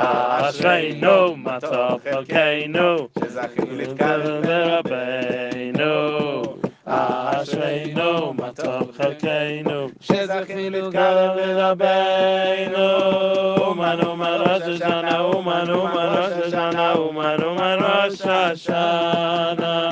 [0.02, 0.50] Hashanah.
[0.50, 3.96] Ashreinu matov chalkeinu, שזכינו
[4.72, 5.94] Rabbeinu.
[6.88, 9.92] Ashreinu matov chalkeinu.
[10.02, 12.88] שזכינו להתקרב לרבנו,
[13.58, 19.90] אומן אומן ראש השנה, אומן אומן ראש השנה, אומן אומן ראש השנה,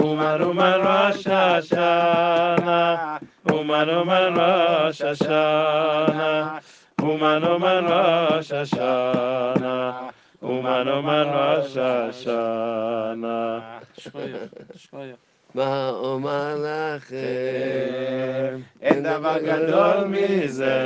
[0.00, 3.16] אומן אומן ראש השנה,
[3.50, 6.58] אומן אומן ראש השנה,
[6.98, 10.12] Uman man Rosh Hashanah.
[10.42, 13.62] Uman Uman Rosh Hashanah.
[13.98, 15.18] Shkoyach, shkoyach.
[15.54, 17.16] ואומר לכם,
[18.82, 20.82] אין דבר גדול מזה,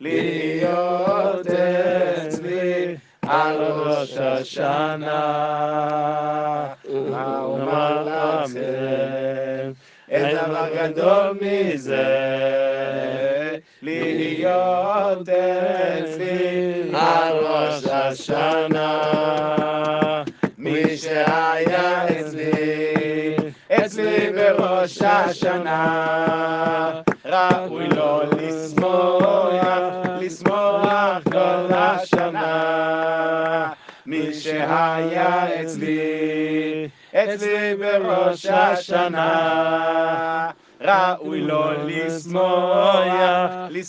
[0.00, 5.24] להיות אצלי על ראש השנה.
[6.84, 9.72] ואומר לכם,
[10.08, 12.08] אין דבר גדול מזה,
[13.82, 19.02] להיות אצלי על ראש השנה.
[20.58, 23.36] מי שהיה אצלי,
[23.72, 29.52] אצלי בראש השנה, ראוי לו לשמוח,
[30.20, 33.72] לשמוח כל השנה.
[34.06, 40.50] מי שהיה אצלי, אצלי בראש השנה,
[40.81, 42.95] ראוי לו לשמוח,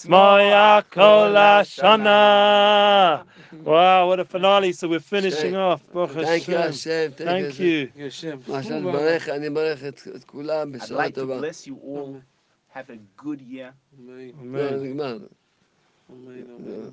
[0.09, 3.25] Moya Kola Shana.
[3.65, 4.73] Wow, what a finale.
[4.73, 5.81] So we're finishing off.
[5.93, 7.13] Baruch Thank you, Hashem.
[7.13, 7.25] השם.
[7.25, 7.87] Thank you.
[8.01, 8.39] יושב.
[8.49, 11.41] מה שאני מברך, אני מברך את את כולם I'd בשעה like to טובה.
[11.41, 12.21] bless you all.
[12.77, 13.71] Have a good year.
[14.01, 14.75] אמן, לא, Amen.
[14.75, 15.17] נגמר.
[15.17, 15.27] אמן,
[16.11, 16.91] אמן, אמן.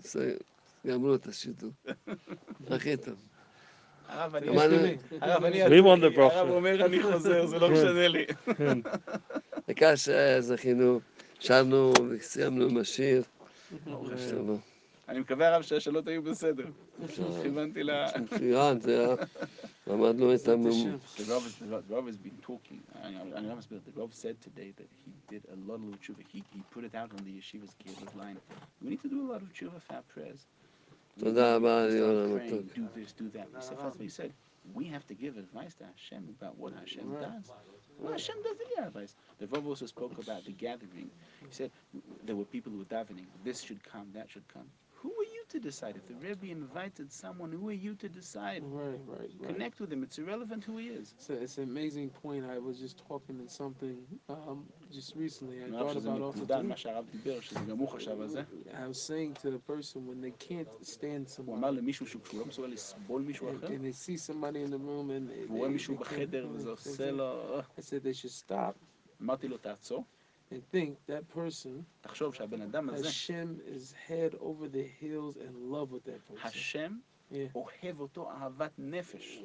[0.00, 0.36] זה-
[0.86, 1.70] גמרו את השידור.
[2.70, 3.14] הכי טוב.
[4.11, 5.65] הרב, אני- גם אני- הרב, אני...
[5.65, 6.49] The הרב.
[6.49, 8.25] אומר, אני חוזר, זה לא משנה לי.
[9.67, 10.99] העיקר שזכינו,
[11.39, 13.23] שרנו וסיימנו עם השיר.
[15.09, 16.65] אני מקווה, הרב, שהשאלות היו בסדר.
[17.41, 17.91] כיוונתי ל...
[18.21, 19.15] מצוין, זה היה...
[19.87, 20.67] למדנו את המ...
[20.67, 20.95] השם.
[21.17, 22.79] The Rav, has, the Rav- the Rav has been talking.
[23.03, 25.99] I, I, I must admit, the Rav said today that he did a lot of
[26.01, 26.21] tshuva.
[26.33, 28.37] He, he put it out on the yeshiva's kibbutz line.
[28.81, 30.41] We need to do a lot of tshuva for our prayers.
[31.19, 31.73] תודה רבה
[33.99, 34.31] we said,
[34.73, 37.45] we have to give advice to Hashem about what Hashem does.
[37.99, 39.13] Well, Hashem doesn't get advice.
[39.39, 41.09] The Rav also spoke about the gathering.
[41.49, 41.71] He said
[42.25, 43.27] there were people who were davening.
[43.47, 44.69] This should come, that should come
[45.50, 45.94] Who are you to decide?
[45.96, 48.62] If the Rebbe invited someone, who are you to decide?
[48.64, 49.48] Right, right, right.
[49.54, 50.02] Connect with him.
[50.02, 51.14] It's irrelevant who he is.
[51.18, 52.44] It's, a, it's an amazing point.
[52.48, 53.96] I was just talking in something
[54.28, 55.56] um, just recently.
[55.64, 56.68] I נראה thought שזה about also מקודם too.
[56.68, 58.42] מה שהרב דיבר, שזה גם הוא חשב על זה.
[58.72, 62.22] I was saying to the person when they can't stand הוא someone אמר למישהו שהוא
[62.34, 65.46] לא מסוגל לסבול מישהו and, אחר, and they see somebody in the room and they,
[65.48, 67.60] והוא רואה they, מישהו they can't- בחדר וזה they- עושה they- לו...
[67.60, 68.74] I said they should stop
[69.22, 70.04] אמרתי לו, תעצור,
[70.50, 75.72] and think that person תחשוב שהבן אדם הזה, Hashem is head over the heels in
[75.72, 76.46] love with that person.
[76.46, 76.98] השם
[77.30, 77.34] Yeah.
[77.54, 79.38] אוהב אותו אהבת נפש.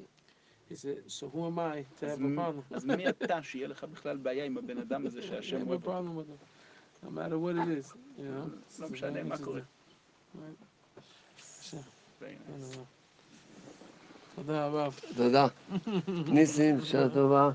[0.69, 2.75] He said, so who am I to אז have a מ- problem?
[2.75, 5.67] אז מי אתה שיהיה לך בכלל בעיה עם הבן אדם הזה I שהשם have a
[5.69, 5.91] אוהב אותו?
[5.91, 7.07] problem with him.
[7.07, 8.81] No matter what it is, you know.
[8.81, 9.61] לא משנה מה קורה.
[10.35, 10.99] Right.
[12.21, 12.77] Very nice.
[14.35, 14.99] תודה רב.
[15.17, 15.47] תודה.
[16.27, 17.51] ניסים, שעה טובה.